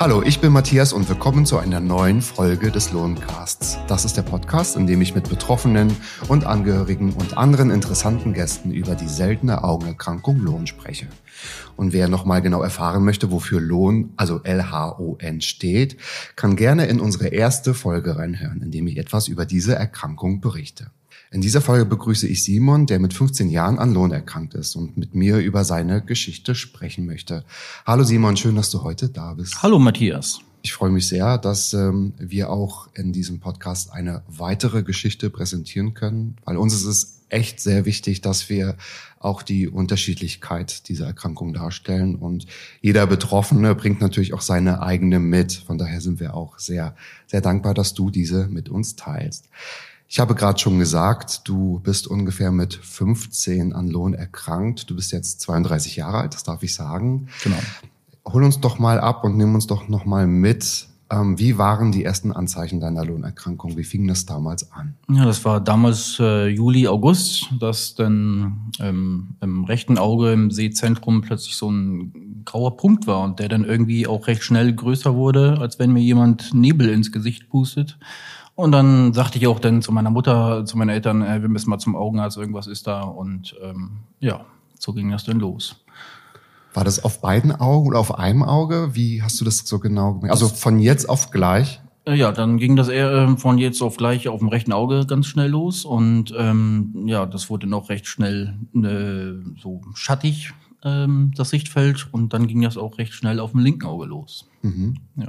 Hallo, 0.00 0.22
ich 0.22 0.40
bin 0.40 0.50
Matthias 0.54 0.94
und 0.94 1.10
willkommen 1.10 1.44
zu 1.44 1.58
einer 1.58 1.78
neuen 1.78 2.22
Folge 2.22 2.70
des 2.70 2.90
Lohncasts. 2.90 3.76
Das 3.86 4.06
ist 4.06 4.16
der 4.16 4.22
Podcast, 4.22 4.74
in 4.76 4.86
dem 4.86 5.02
ich 5.02 5.14
mit 5.14 5.28
Betroffenen 5.28 5.94
und 6.26 6.46
Angehörigen 6.46 7.12
und 7.12 7.36
anderen 7.36 7.70
interessanten 7.70 8.32
Gästen 8.32 8.70
über 8.70 8.94
die 8.94 9.08
seltene 9.08 9.62
Augenerkrankung 9.62 10.38
Lohn 10.38 10.66
spreche. 10.66 11.06
Und 11.76 11.92
wer 11.92 12.08
nochmal 12.08 12.40
genau 12.40 12.62
erfahren 12.62 13.04
möchte, 13.04 13.30
wofür 13.30 13.60
Lohn, 13.60 14.14
also 14.16 14.40
L-H-O-N 14.42 15.42
steht, 15.42 15.98
kann 16.34 16.56
gerne 16.56 16.86
in 16.86 16.98
unsere 16.98 17.28
erste 17.28 17.74
Folge 17.74 18.16
reinhören, 18.16 18.62
in 18.62 18.70
dem 18.70 18.86
ich 18.86 18.96
etwas 18.96 19.28
über 19.28 19.44
diese 19.44 19.74
Erkrankung 19.74 20.40
berichte. 20.40 20.92
In 21.32 21.40
dieser 21.40 21.60
Folge 21.60 21.84
begrüße 21.84 22.26
ich 22.26 22.42
Simon, 22.42 22.86
der 22.86 22.98
mit 22.98 23.14
15 23.14 23.50
Jahren 23.50 23.78
an 23.78 23.94
Lohn 23.94 24.10
erkrankt 24.10 24.54
ist 24.54 24.74
und 24.74 24.96
mit 24.96 25.14
mir 25.14 25.38
über 25.38 25.64
seine 25.64 26.02
Geschichte 26.02 26.56
sprechen 26.56 27.06
möchte. 27.06 27.44
Hallo 27.86 28.02
Simon, 28.02 28.36
schön, 28.36 28.56
dass 28.56 28.70
du 28.70 28.82
heute 28.82 29.08
da 29.10 29.34
bist. 29.34 29.62
Hallo 29.62 29.78
Matthias. 29.78 30.40
Ich 30.62 30.72
freue 30.72 30.90
mich 30.90 31.06
sehr, 31.06 31.38
dass 31.38 31.72
ähm, 31.72 32.14
wir 32.18 32.50
auch 32.50 32.88
in 32.94 33.12
diesem 33.12 33.38
Podcast 33.38 33.92
eine 33.92 34.24
weitere 34.26 34.82
Geschichte 34.82 35.30
präsentieren 35.30 35.94
können, 35.94 36.34
weil 36.44 36.56
uns 36.56 36.74
ist 36.74 36.84
es 36.84 37.20
echt 37.28 37.60
sehr 37.60 37.84
wichtig, 37.84 38.22
dass 38.22 38.48
wir 38.48 38.76
auch 39.20 39.44
die 39.44 39.68
Unterschiedlichkeit 39.68 40.88
dieser 40.88 41.06
Erkrankung 41.06 41.52
darstellen. 41.54 42.16
Und 42.16 42.46
jeder 42.80 43.06
Betroffene 43.06 43.76
bringt 43.76 44.00
natürlich 44.00 44.34
auch 44.34 44.40
seine 44.40 44.82
eigene 44.82 45.20
mit. 45.20 45.52
Von 45.52 45.78
daher 45.78 46.00
sind 46.00 46.18
wir 46.18 46.34
auch 46.34 46.58
sehr, 46.58 46.96
sehr 47.28 47.40
dankbar, 47.40 47.72
dass 47.72 47.94
du 47.94 48.10
diese 48.10 48.48
mit 48.48 48.68
uns 48.68 48.96
teilst. 48.96 49.48
Ich 50.12 50.18
habe 50.18 50.34
gerade 50.34 50.58
schon 50.58 50.80
gesagt, 50.80 51.42
du 51.44 51.78
bist 51.84 52.08
ungefähr 52.08 52.50
mit 52.50 52.74
15 52.74 53.72
an 53.72 53.86
Lohn 53.86 54.12
erkrankt. 54.12 54.90
Du 54.90 54.96
bist 54.96 55.12
jetzt 55.12 55.40
32 55.42 55.94
Jahre 55.94 56.18
alt, 56.18 56.34
das 56.34 56.42
darf 56.42 56.64
ich 56.64 56.74
sagen. 56.74 57.28
Genau. 57.44 57.58
Hol 58.26 58.42
uns 58.42 58.58
doch 58.58 58.80
mal 58.80 58.98
ab 58.98 59.22
und 59.22 59.36
nimm 59.36 59.54
uns 59.54 59.68
doch 59.68 59.86
noch 59.86 60.06
mal 60.06 60.26
mit. 60.26 60.88
Ähm, 61.12 61.38
wie 61.38 61.58
waren 61.58 61.92
die 61.92 62.04
ersten 62.04 62.32
Anzeichen 62.32 62.80
deiner 62.80 63.04
Lohnerkrankung? 63.04 63.76
Wie 63.76 63.84
fing 63.84 64.08
das 64.08 64.26
damals 64.26 64.72
an? 64.72 64.96
Ja, 65.08 65.24
das 65.24 65.44
war 65.44 65.60
damals 65.60 66.18
äh, 66.18 66.48
Juli, 66.48 66.88
August, 66.88 67.48
dass 67.60 67.94
dann 67.94 68.72
ähm, 68.80 69.36
im 69.40 69.62
rechten 69.62 69.96
Auge 69.96 70.32
im 70.32 70.50
Sehzentrum 70.50 71.20
plötzlich 71.20 71.54
so 71.54 71.70
ein 71.70 72.42
grauer 72.44 72.76
Punkt 72.76 73.06
war 73.06 73.22
und 73.22 73.38
der 73.38 73.48
dann 73.48 73.64
irgendwie 73.64 74.08
auch 74.08 74.26
recht 74.26 74.42
schnell 74.42 74.74
größer 74.74 75.14
wurde, 75.14 75.58
als 75.60 75.78
wenn 75.78 75.92
mir 75.92 76.02
jemand 76.02 76.52
Nebel 76.52 76.88
ins 76.88 77.12
Gesicht 77.12 77.48
pustet. 77.48 77.96
Und 78.60 78.72
dann 78.72 79.12
sagte 79.12 79.38
ich 79.38 79.46
auch 79.46 79.58
dann 79.58 79.82
zu 79.82 79.92
meiner 79.92 80.10
Mutter, 80.10 80.64
zu 80.64 80.76
meinen 80.76 80.90
Eltern, 80.90 81.22
äh, 81.22 81.40
wir 81.42 81.48
müssen 81.48 81.70
mal 81.70 81.78
zum 81.78 81.96
Augenarzt, 81.96 82.36
irgendwas 82.36 82.66
ist 82.66 82.86
da. 82.86 83.02
Und 83.02 83.56
ähm, 83.62 84.00
ja, 84.20 84.44
so 84.78 84.92
ging 84.92 85.10
das 85.10 85.24
dann 85.24 85.40
los. 85.40 85.76
War 86.72 86.84
das 86.84 87.02
auf 87.04 87.20
beiden 87.20 87.52
Augen 87.52 87.88
oder 87.88 87.98
auf 87.98 88.18
einem 88.18 88.42
Auge? 88.42 88.90
Wie 88.92 89.22
hast 89.22 89.40
du 89.40 89.44
das 89.44 89.58
so 89.58 89.78
genau 89.78 90.14
gemerkt? 90.14 90.32
Also 90.32 90.48
von 90.48 90.78
jetzt 90.78 91.08
auf 91.08 91.30
gleich? 91.30 91.80
Äh, 92.04 92.14
ja, 92.14 92.32
dann 92.32 92.58
ging 92.58 92.76
das 92.76 92.88
eher 92.88 93.10
äh, 93.10 93.36
von 93.36 93.58
jetzt 93.58 93.82
auf 93.82 93.96
gleich 93.96 94.28
auf 94.28 94.38
dem 94.38 94.48
rechten 94.48 94.72
Auge 94.72 95.04
ganz 95.06 95.26
schnell 95.26 95.50
los. 95.50 95.84
Und 95.84 96.34
ähm, 96.36 96.92
ja, 97.06 97.26
das 97.26 97.50
wurde 97.50 97.66
noch 97.66 97.88
recht 97.88 98.06
schnell 98.06 98.54
äh, 98.74 99.60
so 99.60 99.80
schattig, 99.94 100.52
ähm, 100.84 101.32
das 101.36 101.50
Sichtfeld. 101.50 102.08
Und 102.12 102.32
dann 102.32 102.46
ging 102.46 102.62
das 102.62 102.76
auch 102.76 102.98
recht 102.98 103.14
schnell 103.14 103.40
auf 103.40 103.52
dem 103.52 103.60
linken 103.60 103.86
Auge 103.86 104.06
los. 104.06 104.48
Mhm. 104.62 104.98
Ja. 105.16 105.28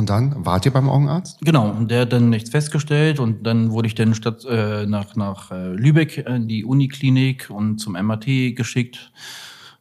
Und 0.00 0.08
dann 0.08 0.46
wart 0.46 0.64
ihr 0.64 0.72
beim 0.72 0.88
Augenarzt? 0.88 1.42
Genau, 1.42 1.72
der 1.72 2.00
hat 2.00 2.12
dann 2.14 2.30
nichts 2.30 2.48
festgestellt 2.48 3.20
und 3.20 3.46
dann 3.46 3.70
wurde 3.70 3.86
ich 3.86 3.94
dann 3.94 4.14
statt 4.14 4.46
äh, 4.48 4.86
nach 4.86 5.14
nach 5.14 5.50
äh, 5.50 5.74
Lübeck 5.74 6.16
in 6.16 6.48
die 6.48 6.64
Uniklinik 6.64 7.50
und 7.50 7.76
zum 7.76 7.92
MRT 7.92 8.56
geschickt. 8.56 9.12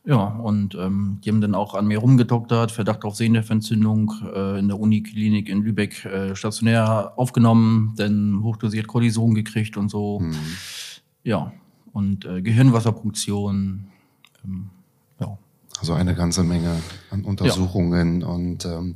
Ja, 0.03 0.25
und 0.25 0.75
ähm, 0.75 1.19
die 1.23 1.29
haben 1.29 1.39
dann 1.39 1.55
auch 1.55 1.73
an 1.73 1.87
mir 1.87 1.99
rumgedoktert, 1.99 2.69
Verdacht 2.73 3.05
auf 3.05 3.15
Sehnerventzündung 3.15 4.11
äh, 4.35 4.59
in 4.59 4.67
der 4.67 4.77
Uniklinik 4.77 5.47
in 5.47 5.61
Lübeck 5.63 6.03
äh, 6.03 6.35
stationär 6.35 7.13
aufgenommen, 7.15 7.93
dann 7.95 8.43
hochdosiert 8.43 8.87
Cortison 8.87 9.33
gekriegt 9.35 9.77
und 9.77 9.87
so. 9.87 10.19
Mhm. 10.19 10.35
Ja, 11.23 11.53
und 11.93 12.25
äh, 12.25 12.41
Gehirnwasserpunktion. 12.41 13.87
Ähm, 14.43 14.69
ja. 15.21 15.37
Also 15.79 15.93
eine 15.93 16.13
ganze 16.13 16.43
Menge 16.43 16.75
an 17.09 17.23
Untersuchungen 17.23 18.19
ja. 18.19 18.27
und 18.27 18.65
ähm, 18.65 18.95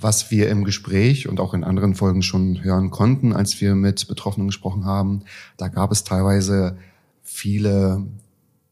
was 0.00 0.30
wir 0.30 0.48
im 0.48 0.64
Gespräch 0.64 1.28
und 1.28 1.40
auch 1.40 1.54
in 1.54 1.64
anderen 1.64 1.94
Folgen 1.94 2.22
schon 2.22 2.62
hören 2.62 2.90
konnten, 2.90 3.32
als 3.32 3.60
wir 3.60 3.74
mit 3.74 4.08
Betroffenen 4.08 4.48
gesprochen 4.48 4.84
haben, 4.84 5.22
da 5.56 5.68
gab 5.68 5.92
es 5.92 6.04
teilweise 6.04 6.78
viele, 7.22 8.06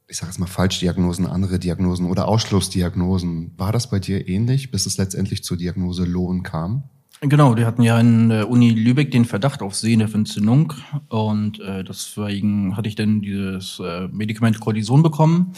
ich 0.09 0.17
sage 0.17 0.31
jetzt 0.31 0.39
mal 0.39 0.47
Falschdiagnosen, 0.47 1.27
andere 1.27 1.59
Diagnosen 1.59 2.07
oder 2.07 2.29
Ausschlussdiagnosen. 2.29 3.53
War 3.57 3.73
das 3.73 3.91
bei 3.91 3.99
dir 3.99 4.29
ähnlich, 4.29 4.71
bis 4.71 4.87
es 4.87 4.99
letztendlich 4.99 5.43
zur 5.43 5.57
Diagnose 5.57 6.05
Lohn 6.05 6.43
kam? 6.43 6.85
Genau, 7.23 7.55
die 7.55 7.65
hatten 7.65 7.83
ja 7.83 7.99
in 7.99 8.29
der 8.29 8.51
Uni 8.51 8.71
Lübeck 8.71 9.11
den 9.11 9.25
Verdacht 9.25 9.63
auf 9.63 9.75
Sehnerventzündung 9.75 10.75
und 11.09 11.59
äh, 11.61 11.83
deswegen 11.83 12.77
hatte 12.77 12.89
ich 12.89 12.95
dann 12.95 13.23
dieses 13.23 13.81
äh, 13.81 14.09
Medikament 14.09 14.61
Cortison 14.61 15.03
bekommen 15.03 15.55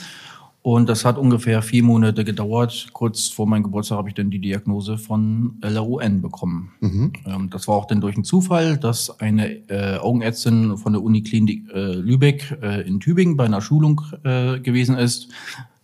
und 0.62 0.88
das 0.88 1.04
hat 1.04 1.18
ungefähr 1.18 1.62
vier 1.62 1.82
Monate 1.82 2.24
gedauert. 2.24 2.88
Kurz 2.92 3.28
vor 3.28 3.46
meinem 3.46 3.62
Geburtstag 3.62 3.98
habe 3.98 4.08
ich 4.08 4.14
dann 4.14 4.30
die 4.30 4.40
Diagnose 4.40 4.98
von 4.98 5.56
LAUN 5.62 6.20
bekommen. 6.20 6.72
Mhm. 6.80 7.12
Ähm, 7.26 7.50
das 7.50 7.68
war 7.68 7.76
auch 7.76 7.86
dann 7.86 8.00
durch 8.00 8.16
einen 8.16 8.24
Zufall, 8.24 8.76
dass 8.76 9.20
eine 9.20 9.68
äh, 9.68 9.98
Augenärztin 9.98 10.76
von 10.76 10.92
der 10.92 11.02
Uniklinik 11.02 11.70
äh, 11.72 11.94
Lübeck 11.94 12.58
äh, 12.60 12.86
in 12.86 12.98
Tübingen 13.00 13.36
bei 13.36 13.44
einer 13.44 13.60
Schulung 13.60 14.02
äh, 14.24 14.58
gewesen 14.58 14.96
ist, 14.96 15.28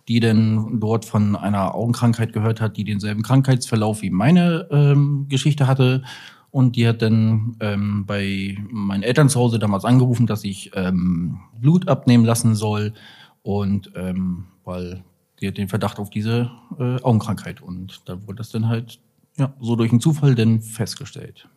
die 0.07 0.19
dann 0.19 0.79
dort 0.79 1.05
von 1.05 1.35
einer 1.35 1.73
Augenkrankheit 1.73 2.33
gehört 2.33 2.59
hat, 2.59 2.77
die 2.77 2.83
denselben 2.83 3.23
Krankheitsverlauf 3.23 4.01
wie 4.01 4.11
meine 4.11 4.67
ähm, 4.71 5.27
Geschichte 5.29 5.67
hatte. 5.67 6.03
Und 6.51 6.75
die 6.75 6.87
hat 6.87 7.01
dann 7.01 7.55
ähm, 7.59 8.05
bei 8.05 8.57
meinen 8.69 9.03
Eltern 9.03 9.29
zu 9.29 9.39
Hause 9.39 9.57
damals 9.57 9.83
angerufen, 9.83 10.27
dass 10.27 10.43
ich 10.43 10.71
ähm, 10.75 11.39
Blut 11.59 11.87
abnehmen 11.87 12.23
lassen 12.23 12.55
soll. 12.55 12.93
Und 13.41 13.91
ähm, 13.95 14.45
weil 14.65 15.03
die 15.39 15.47
hat 15.47 15.57
den 15.57 15.69
Verdacht 15.69 15.99
auf 15.99 16.09
diese 16.09 16.51
äh, 16.79 17.01
Augenkrankheit 17.01 17.61
und 17.61 18.01
da 18.05 18.21
wurde 18.25 18.37
das 18.37 18.49
dann 18.49 18.67
halt 18.67 18.99
ja 19.37 19.53
so 19.59 19.75
durch 19.75 19.91
einen 19.91 20.01
Zufall 20.01 20.35
denn 20.35 20.61
festgestellt. 20.61 21.47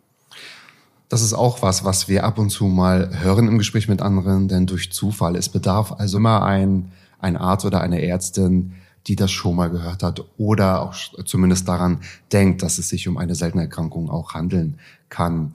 Das 1.09 1.23
ist 1.23 1.33
auch 1.33 1.63
was, 1.63 1.85
was 1.85 2.09
wir 2.09 2.25
ab 2.25 2.39
und 2.39 2.51
zu 2.51 2.67
mal 2.67 3.23
hören 3.23 3.49
im 3.49 3.59
Gespräch 3.59 3.89
mit 3.89 4.03
anderen, 4.03 4.49
denn 4.49 4.67
durch 4.67 4.93
Zufall. 4.93 5.37
Es 5.37 5.49
bedarf 5.49 5.93
also 5.93 6.19
immer 6.19 6.43
ein, 6.43 6.93
ein 7.19 7.37
Arzt 7.37 7.65
oder 7.65 7.81
eine 7.81 8.03
Ärztin, 8.03 8.75
die 9.07 9.17
das 9.17 9.31
schon 9.31 9.57
mal 9.57 9.71
gehört 9.71 10.03
hat 10.03 10.23
oder 10.37 10.83
auch 10.83 10.95
zumindest 11.25 11.67
daran 11.67 12.01
denkt, 12.31 12.63
dass 12.63 12.79
es 12.79 12.91
sich 12.91 13.09
um 13.09 13.17
eine 13.17 13.35
seltene 13.35 13.63
Erkrankung 13.63 14.11
auch 14.11 14.35
handeln 14.35 14.79
kann. 15.09 15.53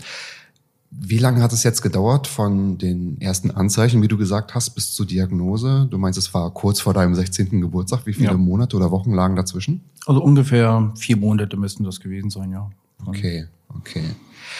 Wie 1.00 1.18
lange 1.18 1.42
hat 1.42 1.54
es 1.54 1.64
jetzt 1.64 1.82
gedauert 1.82 2.28
von 2.28 2.78
den 2.78 3.20
ersten 3.20 3.52
Anzeichen, 3.52 4.02
wie 4.02 4.08
du 4.08 4.18
gesagt 4.18 4.54
hast, 4.54 4.72
bis 4.72 4.94
zur 4.94 5.06
Diagnose? 5.06 5.88
Du 5.90 5.98
meinst, 5.98 6.20
es 6.20 6.34
war 6.34 6.52
kurz 6.52 6.80
vor 6.80 6.94
deinem 6.94 7.16
16. 7.16 7.62
Geburtstag. 7.62 8.06
Wie 8.06 8.14
viele 8.14 8.32
ja. 8.32 8.38
Monate 8.38 8.76
oder 8.76 8.92
Wochen 8.92 9.14
lagen 9.14 9.36
dazwischen? 9.36 9.82
Also 10.06 10.24
ungefähr 10.24 10.92
vier 10.96 11.18
Monate 11.18 11.58
müssten 11.58 11.84
das 11.84 12.00
gewesen 12.00 12.30
sein, 12.30 12.52
ja. 12.52 12.70
Okay, 13.06 13.48
okay. 13.70 14.04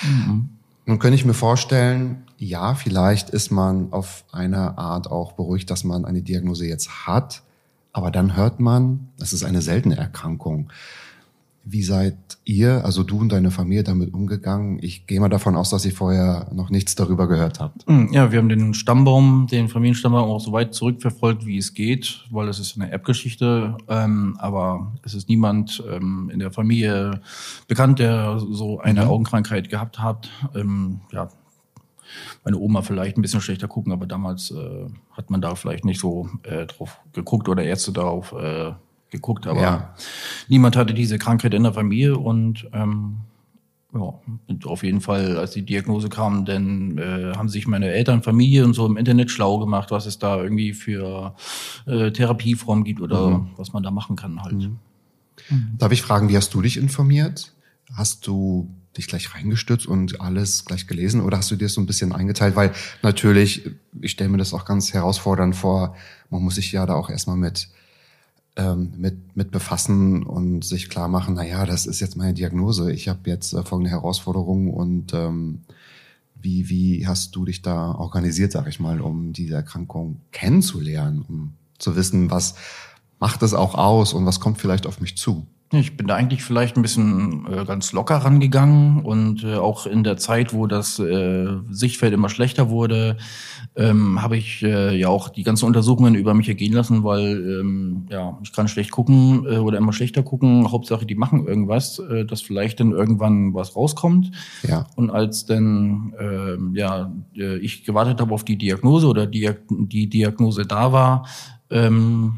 Mhm. 0.02 0.50
Nun 0.86 1.00
könnte 1.00 1.16
ich 1.16 1.24
mir 1.24 1.34
vorstellen, 1.34 2.24
ja, 2.38 2.76
vielleicht 2.76 3.30
ist 3.30 3.52
man 3.52 3.94
auf 3.94 4.26
eine 4.32 4.78
Art 4.78 5.10
auch 5.10 5.34
beruhigt, 5.34 5.70
dass 5.70 5.84
man 5.84 6.04
eine 6.04 6.22
Diagnose 6.22 6.66
jetzt 6.68 7.08
hat, 7.08 7.44
aber 7.94 8.12
dann 8.12 8.36
hört 8.36 8.60
man, 8.60 9.08
es 9.20 9.32
ist 9.34 9.44
eine 9.44 9.62
seltene 9.62 9.96
Erkrankung. 9.96 10.70
Wie 11.66 11.82
seid 11.82 12.18
ihr, 12.44 12.84
also 12.84 13.04
du 13.04 13.20
und 13.20 13.32
deine 13.32 13.50
Familie, 13.50 13.84
damit 13.84 14.14
umgegangen? 14.14 14.80
Ich 14.82 15.08
gehe 15.08 15.22
mal 15.22 15.30
davon 15.30 15.56
aus, 15.56 15.70
dass 15.70 15.86
ihr 15.86 15.94
vorher 15.94 16.50
noch 16.54 16.70
nichts 16.70 16.96
darüber 16.96 17.28
gehört 17.28 17.62
habt. 17.62 17.88
Hm, 17.88 18.12
ja, 18.12 18.32
wir 18.34 18.40
haben 18.40 18.50
den 18.50 18.74
Stammbaum, 18.74 19.48
den 19.50 19.70
Familienstammbaum 19.70 20.30
auch 20.30 20.42
so 20.42 20.52
weit 20.52 20.74
zurückverfolgt, 20.74 21.46
wie 21.46 21.58
es 21.58 21.74
geht, 21.74 22.26
weil 22.32 22.50
es 22.50 22.60
ist 22.60 22.76
eine 22.76 22.92
App-Geschichte. 22.92 23.78
Ähm, 23.88 24.36
aber 24.40 24.92
es 25.04 25.14
ist 25.14 25.30
niemand 25.30 25.82
ähm, 25.90 26.30
in 26.34 26.40
der 26.40 26.52
Familie 26.52 27.22
bekannt, 27.70 28.00
der 28.00 28.40
so 28.40 28.80
eine 28.80 29.06
mhm. 29.06 29.10
Augenkrankheit 29.10 29.70
gehabt 29.70 30.00
hat. 30.00 30.30
Ähm, 30.54 31.00
ja, 31.14 31.30
meine 32.44 32.58
Oma 32.58 32.82
vielleicht 32.82 33.18
ein 33.18 33.22
bisschen 33.22 33.42
schlechter 33.42 33.68
gucken, 33.68 33.94
aber 33.94 34.06
damals 34.06 34.52
äh, 34.52 34.86
hat 35.12 35.30
man 35.30 35.40
da 35.40 35.56
vielleicht 35.56 35.86
nicht 35.86 36.00
so 36.00 36.30
äh, 36.44 36.66
drauf 36.66 37.00
geguckt 37.14 37.48
oder 37.48 37.64
Ärzte 37.64 37.94
darauf 37.94 38.34
äh, 38.34 38.74
geguckt, 39.14 39.48
aber 39.48 39.62
ja. 39.62 39.96
niemand 40.50 40.76
hatte 40.76 40.94
diese 40.94 41.18
Krankheit 41.18 41.54
in 41.54 41.64
der 41.64 41.74
Familie 41.74 42.18
und 42.18 42.68
ähm, 42.74 43.22
ja, 43.94 44.14
auf 44.66 44.84
jeden 44.84 45.02
Fall, 45.02 45.38
als 45.38 45.52
die 45.52 45.62
Diagnose 45.64 46.10
kam, 46.10 46.46
dann 46.46 46.98
äh, 46.98 47.34
haben 47.36 47.48
sich 47.48 47.68
meine 47.68 47.90
Eltern, 47.90 48.24
Familie 48.24 48.66
und 48.66 48.74
so 48.74 48.86
im 48.88 48.98
Internet 48.98 49.30
schlau 49.30 49.60
gemacht, 49.60 49.92
was 49.92 50.08
es 50.08 50.18
da 50.18 50.42
irgendwie 50.42 50.74
für 50.74 51.36
äh, 51.86 52.12
Therapieformen 52.12 52.84
gibt 52.84 53.02
oder 53.02 53.30
mhm. 53.30 53.52
was 53.56 53.72
man 53.72 53.84
da 53.84 53.92
machen 53.92 54.16
kann 54.16 54.42
halt. 54.42 54.56
Mhm. 54.56 55.78
Darf 55.78 55.92
ich 55.92 56.02
fragen, 56.02 56.30
wie 56.30 56.38
hast 56.38 56.54
du 56.54 56.62
dich 56.62 56.78
informiert? 56.78 57.54
Hast 57.94 58.26
du 58.26 58.74
dich 58.98 59.08
gleich 59.08 59.34
reingestürzt 59.34 59.86
und 59.86 60.22
alles 60.22 60.66
gleich 60.66 60.88
gelesen 60.88 61.22
oder 61.22 61.38
hast 61.38 61.52
du 61.52 61.56
dir 61.56 61.70
so 61.70 61.82
ein 61.82 61.86
bisschen 61.86 62.14
eingeteilt? 62.14 62.56
Weil 62.56 62.72
natürlich, 63.04 63.70
ich 64.02 64.12
stelle 64.12 64.30
mir 64.30 64.38
das 64.38 64.54
auch 64.54 64.66
ganz 64.66 64.94
herausfordernd 64.94 65.56
vor, 65.56 65.96
man 66.32 66.42
muss 66.42 66.56
sich 66.56 66.72
ja 66.72 66.86
da 66.86 66.96
auch 66.96 67.10
erstmal 67.10 67.38
mit 67.38 67.70
ähm, 68.56 68.94
mit, 68.98 69.36
mit 69.36 69.52
befassen 69.52 70.24
und 70.24 70.64
sich 70.64 70.90
klar 70.90 71.08
machen, 71.08 71.36
na 71.36 71.46
ja, 71.46 71.66
das 71.66 71.86
ist 71.86 72.00
jetzt 72.00 72.16
meine 72.16 72.34
Diagnose, 72.34 72.92
ich 72.92 73.08
habe 73.08 73.30
jetzt 73.30 73.54
äh, 73.54 73.64
folgende 73.64 73.92
Herausforderungen 73.92 74.72
und 74.72 75.14
ähm, 75.14 75.62
wie, 76.36 76.70
wie 76.70 77.08
hast 77.08 77.36
du 77.36 77.46
dich 77.46 77.62
da 77.62 77.94
organisiert, 77.94 78.52
sag 78.52 78.68
ich 78.68 78.80
mal, 78.80 79.02
um 79.02 79.34
diese 79.34 79.56
Erkrankung 79.56 80.22
kennenzulernen, 80.32 81.26
um 81.28 81.54
zu 81.80 81.96
wissen, 81.96 82.30
was 82.30 82.56
macht 83.20 83.42
es 83.42 83.54
auch 83.54 83.76
aus 83.76 84.14
und 84.14 84.26
was 84.26 84.40
kommt 84.40 84.60
vielleicht 84.60 84.86
auf 84.86 85.00
mich 85.00 85.18
zu? 85.18 85.48
Ich 85.72 85.98
bin 85.98 86.06
da 86.06 86.16
eigentlich 86.16 86.44
vielleicht 86.44 86.76
ein 86.76 86.84
bisschen 86.84 87.48
äh, 87.52 87.66
ganz 87.66 87.94
locker 87.94 88.18
rangegangen 88.18 89.02
und 89.04 89.44
äh, 89.44 89.56
auch 89.56 89.88
in 89.88 90.04
der 90.04 90.18
Zeit, 90.18 90.54
wo 90.54 90.68
das 90.68 91.00
äh, 91.00 91.48
Sichtfeld 91.72 92.14
immer 92.14 92.30
schlechter 92.30 92.70
wurde, 92.70 93.18
ähm, 93.76 94.22
habe 94.22 94.38
ich 94.38 94.62
äh, 94.62 94.96
ja 94.96 95.08
auch 95.08 95.30
die 95.30 95.42
ganzen 95.42 95.66
Untersuchungen 95.66 96.14
über 96.14 96.36
mich 96.36 96.48
ergehen 96.48 96.74
lassen, 96.74 97.04
weil 97.04 97.60
ähm, 97.62 98.06
ja 98.12 98.38
ich 98.44 98.54
kann 98.54 98.68
schlecht 98.68 98.92
gucken 98.92 99.48
äh, 99.48 99.58
oder 99.58 99.80
immer 99.80 99.94
schlechter 99.94 100.22
gucken. 100.22 100.72
Hauptsache, 100.72 101.08
die 101.08 101.16
machen 101.16 101.48
irgendwas, 101.48 101.98
äh, 101.98 102.24
dass 102.24 102.42
vielleicht 102.42 102.80
dann 102.80 102.92
irgendwann 102.92 103.56
was 103.56 103.76
rauskommt. 103.76 104.30
Ja. 104.62 104.86
Und 104.96 105.10
als 105.10 105.48
dann 105.48 106.14
äh, 106.20 106.78
ja 106.78 107.12
ich 107.34 107.84
gewartet 107.84 108.22
habe 108.22 108.34
auf 108.34 108.46
die 108.46 108.58
Diagnose 108.58 109.08
oder 109.08 109.26
die, 109.26 109.50
die 109.70 110.08
Diagnose 110.08 110.68
da 110.68 110.92
war, 110.92 111.28
ähm, 111.72 112.34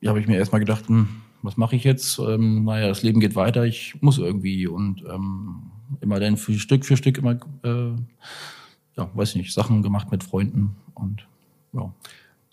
ja, 0.00 0.10
habe 0.10 0.20
ich 0.20 0.26
mir 0.26 0.38
erstmal 0.38 0.60
gedacht, 0.60 0.88
hm, 0.88 1.08
was 1.42 1.56
mache 1.56 1.76
ich 1.76 1.84
jetzt? 1.84 2.18
Ähm, 2.18 2.64
naja, 2.64 2.88
das 2.88 3.02
Leben 3.02 3.20
geht 3.20 3.36
weiter, 3.36 3.64
ich 3.64 3.96
muss 4.00 4.18
irgendwie 4.18 4.66
und 4.66 5.04
ähm, 5.08 5.70
immer 6.00 6.20
dann 6.20 6.36
für 6.36 6.54
Stück 6.54 6.84
für 6.84 6.96
Stück 6.96 7.18
immer, 7.18 7.38
äh, 7.64 7.92
ja, 8.96 9.10
weiß 9.14 9.30
ich 9.30 9.36
nicht, 9.36 9.52
Sachen 9.52 9.82
gemacht 9.82 10.10
mit 10.10 10.24
Freunden 10.24 10.76
und 10.94 11.26
ja. 11.72 11.92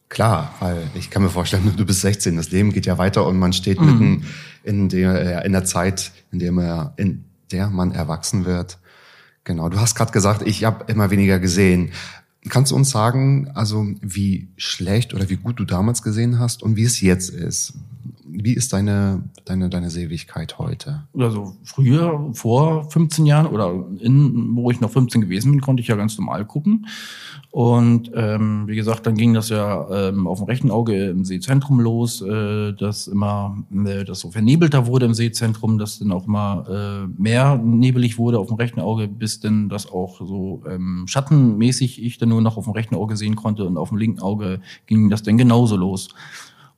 Klar, 0.08 0.54
weil 0.60 0.88
ich 0.94 1.10
kann 1.10 1.24
mir 1.24 1.30
vorstellen, 1.30 1.74
du 1.76 1.86
bist 1.86 2.02
16, 2.02 2.36
das 2.38 2.52
Leben 2.52 2.72
geht 2.72 2.86
ja 2.86 2.98
weiter 2.98 3.26
und 3.26 3.40
man 3.40 3.54
steht 3.54 3.82
mhm. 3.82 3.86
mitten 3.86 4.26
in 4.64 4.90
der, 4.90 5.46
in 5.46 5.52
der 5.52 5.66
Zeit, 5.66 6.12
in 6.32 6.40
der 6.40 6.52
man, 6.52 6.92
in 6.98 7.26
der 7.52 7.70
man 7.70 7.92
erwachsen 7.92 8.46
wird. 8.46 8.78
Genau, 9.44 9.70
du 9.70 9.80
hast 9.80 9.96
gerade 9.96 10.12
gesagt, 10.12 10.42
ich 10.44 10.64
habe 10.64 10.92
immer 10.92 11.12
weniger 11.12 11.40
gesehen. 11.40 11.92
Kannst 12.50 12.72
du 12.72 12.76
uns 12.76 12.90
sagen, 12.90 13.50
also 13.54 13.88
wie 14.02 14.48
schlecht 14.58 15.14
oder 15.14 15.30
wie 15.30 15.38
gut 15.38 15.60
du 15.60 15.66
damals 15.66 16.04
gesehen 16.04 16.40
hast 16.40 16.64
und 16.64 16.76
wie 16.76 16.84
es 16.84 17.02
jetzt 17.02 17.30
ist? 17.30 17.74
Wie 18.28 18.54
ist 18.54 18.74
deine, 18.74 19.24
deine, 19.46 19.70
deine 19.70 19.90
Sehwigkeit 19.90 20.60
heute? 20.60 21.04
Also 21.18 21.56
früher, 21.64 22.30
vor 22.34 22.90
15 22.92 23.26
Jahren 23.26 23.48
oder 23.48 23.86
in, 24.00 24.56
wo 24.56 24.70
ich 24.72 24.82
noch 24.82 24.92
15 24.92 25.22
gewesen 25.22 25.52
bin, 25.52 25.62
konnte 25.62 25.82
ich 25.82 25.88
ja 25.88 25.96
ganz 25.96 26.18
normal 26.18 26.46
gucken. 26.46 26.86
Und 27.56 28.12
ähm, 28.14 28.68
wie 28.68 28.76
gesagt, 28.76 29.08
dann 29.08 29.16
ging 29.16 29.34
das 29.34 29.48
ja 29.48 29.88
ähm, 29.90 30.28
auf 30.28 30.40
dem 30.40 30.48
rechten 30.48 30.72
Auge 30.72 31.06
im 31.06 31.24
Sehzentrum 31.24 31.80
los, 31.80 32.22
äh, 32.22 32.74
dass 32.74 33.08
immer 33.08 33.64
äh, 33.74 34.04
das 34.04 34.20
so 34.20 34.30
vernebelter 34.30 34.88
wurde 34.88 35.06
im 35.06 35.14
Sehzentrum, 35.14 35.78
dass 35.78 36.00
dann 36.00 36.12
auch 36.12 36.28
immer 36.28 36.66
äh, 36.70 37.08
mehr 37.18 37.56
nebelig 37.56 38.18
wurde 38.18 38.40
auf 38.40 38.48
dem 38.48 38.58
rechten 38.58 38.82
Auge, 38.82 39.08
bis 39.08 39.40
dann 39.40 39.70
das 39.70 39.90
auch 39.90 40.20
so 40.20 40.64
ähm, 40.70 41.06
schattenmäßig 41.08 42.04
ich 42.04 42.18
dann 42.18 42.34
nur 42.36 42.42
noch 42.42 42.58
auf 42.58 42.66
dem 42.66 42.74
rechten 42.74 42.96
Auge 42.96 43.16
sehen 43.16 43.36
konnte 43.36 43.66
und 43.66 43.78
auf 43.78 43.90
dem 43.90 43.98
linken 43.98 44.22
Auge 44.22 44.60
ging 44.86 45.10
das 45.10 45.24
dann 45.24 45.38
genauso 45.38 45.78
los. 45.78 46.10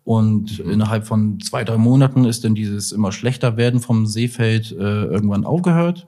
Und 0.03 0.63
mhm. 0.63 0.71
innerhalb 0.71 1.05
von 1.05 1.39
zwei, 1.41 1.63
drei 1.63 1.77
Monaten 1.77 2.23
ist 2.23 2.45
dann 2.45 2.55
dieses 2.55 2.91
immer 2.91 3.11
schlechter 3.11 3.57
werden 3.57 3.81
vom 3.81 4.05
Seefeld 4.05 4.71
äh, 4.71 4.75
irgendwann 5.05 5.43
aufgehört. 5.43 6.07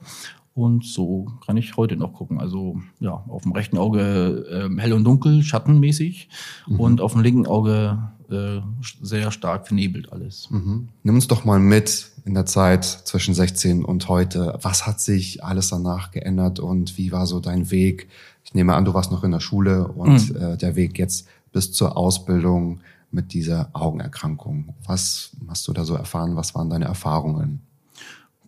Und 0.54 0.84
so 0.84 1.26
kann 1.46 1.56
ich 1.56 1.76
heute 1.76 1.96
noch 1.96 2.12
gucken. 2.12 2.40
Also 2.40 2.80
ja, 2.98 3.24
auf 3.28 3.42
dem 3.42 3.52
rechten 3.52 3.76
Auge 3.78 4.70
äh, 4.70 4.80
hell 4.80 4.92
und 4.92 5.04
dunkel, 5.04 5.42
schattenmäßig 5.42 6.28
mhm. 6.66 6.80
und 6.80 7.00
auf 7.00 7.12
dem 7.12 7.22
linken 7.22 7.46
Auge 7.46 7.98
äh, 8.30 8.60
sehr 9.02 9.32
stark 9.32 9.66
vernebelt 9.66 10.12
alles. 10.12 10.48
Mhm. 10.50 10.88
Nimm 11.02 11.14
uns 11.16 11.28
doch 11.28 11.44
mal 11.44 11.58
mit 11.58 12.10
in 12.24 12.34
der 12.34 12.46
Zeit 12.46 12.84
zwischen 12.84 13.34
16 13.34 13.84
und 13.84 14.08
heute. 14.08 14.58
Was 14.62 14.86
hat 14.86 15.00
sich 15.00 15.44
alles 15.44 15.68
danach 15.68 16.10
geändert 16.10 16.58
und 16.58 16.96
wie 16.96 17.12
war 17.12 17.26
so 17.26 17.40
dein 17.40 17.70
Weg? 17.70 18.08
Ich 18.50 18.54
nehme 18.54 18.74
an, 18.74 18.84
du 18.84 18.94
warst 18.94 19.12
noch 19.12 19.22
in 19.22 19.30
der 19.30 19.38
Schule 19.38 19.86
und 19.86 20.34
mhm. 20.34 20.36
äh, 20.36 20.56
der 20.56 20.74
Weg 20.74 20.98
jetzt 20.98 21.28
bis 21.52 21.72
zur 21.72 21.96
Ausbildung 21.96 22.80
mit 23.12 23.32
dieser 23.32 23.70
Augenerkrankung. 23.74 24.74
Was 24.86 25.30
hast 25.46 25.68
du 25.68 25.72
da 25.72 25.84
so 25.84 25.94
erfahren? 25.94 26.34
Was 26.34 26.52
waren 26.56 26.68
deine 26.68 26.86
Erfahrungen? 26.86 27.60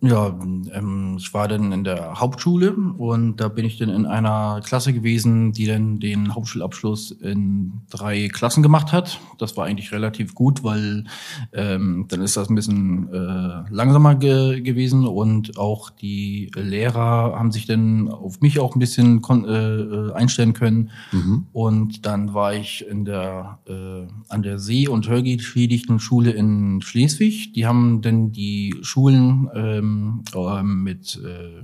Ja, 0.05 0.37
ähm, 0.73 1.15
ich 1.17 1.33
war 1.33 1.47
dann 1.47 1.71
in 1.71 1.85
der 1.85 2.19
Hauptschule 2.19 2.73
und 2.73 3.37
da 3.37 3.47
bin 3.47 3.63
ich 3.63 3.77
dann 3.77 3.87
in 3.87 4.05
einer 4.05 4.59
Klasse 4.61 4.91
gewesen, 4.91 5.53
die 5.53 5.65
dann 5.65 6.01
den 6.01 6.35
Hauptschulabschluss 6.35 7.11
in 7.11 7.71
drei 7.89 8.27
Klassen 8.27 8.61
gemacht 8.61 8.91
hat. 8.91 9.21
Das 9.37 9.55
war 9.55 9.65
eigentlich 9.65 9.93
relativ 9.93 10.35
gut, 10.35 10.61
weil 10.61 11.05
ähm, 11.53 12.03
dann 12.09 12.19
ist 12.19 12.35
das 12.35 12.49
ein 12.49 12.55
bisschen 12.55 13.13
äh, 13.13 13.63
langsamer 13.69 14.15
ge 14.15 14.59
gewesen 14.59 15.07
und 15.07 15.57
auch 15.57 15.89
die 15.89 16.51
Lehrer 16.53 17.39
haben 17.39 17.53
sich 17.53 17.65
dann 17.65 18.09
auf 18.09 18.41
mich 18.41 18.59
auch 18.59 18.75
ein 18.75 18.79
bisschen 18.79 19.21
äh, 19.23 20.11
einstellen 20.11 20.51
können. 20.51 20.91
Mhm. 21.13 21.45
Und 21.53 22.05
dann 22.05 22.33
war 22.33 22.53
ich 22.53 22.85
in 22.85 23.05
der 23.05 23.59
äh, 23.67 24.07
an 24.27 24.43
der 24.43 24.59
See- 24.59 24.89
und 24.89 25.07
Hörgeschädigten 25.07 26.01
Schule 26.01 26.31
in 26.31 26.81
Schleswig. 26.81 27.53
Die 27.53 27.65
haben 27.65 28.01
dann 28.01 28.33
die 28.33 28.75
Schulen 28.81 29.49
ähm, 29.55 29.92
ähm, 30.35 30.83
mit 30.83 31.19
äh, 31.23 31.63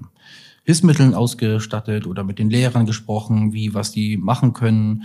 Hilfsmitteln 0.64 1.14
ausgestattet 1.14 2.06
oder 2.06 2.24
mit 2.24 2.38
den 2.38 2.50
Lehrern 2.50 2.86
gesprochen, 2.86 3.54
wie 3.54 3.74
was 3.74 3.92
die 3.92 4.18
machen 4.18 4.54
können. 4.54 5.04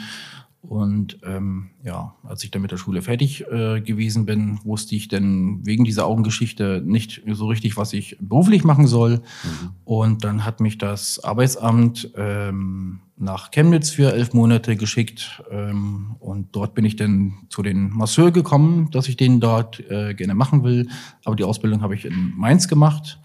Und 0.68 1.18
ähm, 1.24 1.70
ja, 1.82 2.14
als 2.22 2.42
ich 2.42 2.50
dann 2.50 2.62
mit 2.62 2.70
der 2.70 2.78
Schule 2.78 3.02
fertig 3.02 3.44
äh, 3.50 3.80
gewesen 3.80 4.24
bin, 4.24 4.58
wusste 4.64 4.96
ich 4.96 5.08
dann 5.08 5.60
wegen 5.64 5.84
dieser 5.84 6.06
Augengeschichte 6.06 6.82
nicht 6.84 7.22
so 7.30 7.46
richtig, 7.46 7.76
was 7.76 7.92
ich 7.92 8.16
beruflich 8.20 8.64
machen 8.64 8.86
soll. 8.86 9.16
Mhm. 9.16 9.70
Und 9.84 10.24
dann 10.24 10.44
hat 10.44 10.60
mich 10.60 10.78
das 10.78 11.22
Arbeitsamt 11.22 12.10
ähm, 12.16 13.00
nach 13.16 13.50
Chemnitz 13.50 13.90
für 13.90 14.12
elf 14.12 14.32
Monate 14.32 14.76
geschickt. 14.76 15.42
Ähm, 15.50 16.16
und 16.18 16.56
dort 16.56 16.74
bin 16.74 16.86
ich 16.86 16.96
dann 16.96 17.34
zu 17.50 17.62
den 17.62 17.90
Masseur 17.90 18.30
gekommen, 18.30 18.90
dass 18.90 19.08
ich 19.08 19.16
den 19.16 19.40
dort 19.40 19.80
äh, 19.90 20.14
gerne 20.14 20.34
machen 20.34 20.64
will. 20.64 20.88
Aber 21.24 21.36
die 21.36 21.44
Ausbildung 21.44 21.82
habe 21.82 21.94
ich 21.94 22.06
in 22.06 22.32
Mainz 22.36 22.68
gemacht. 22.68 23.20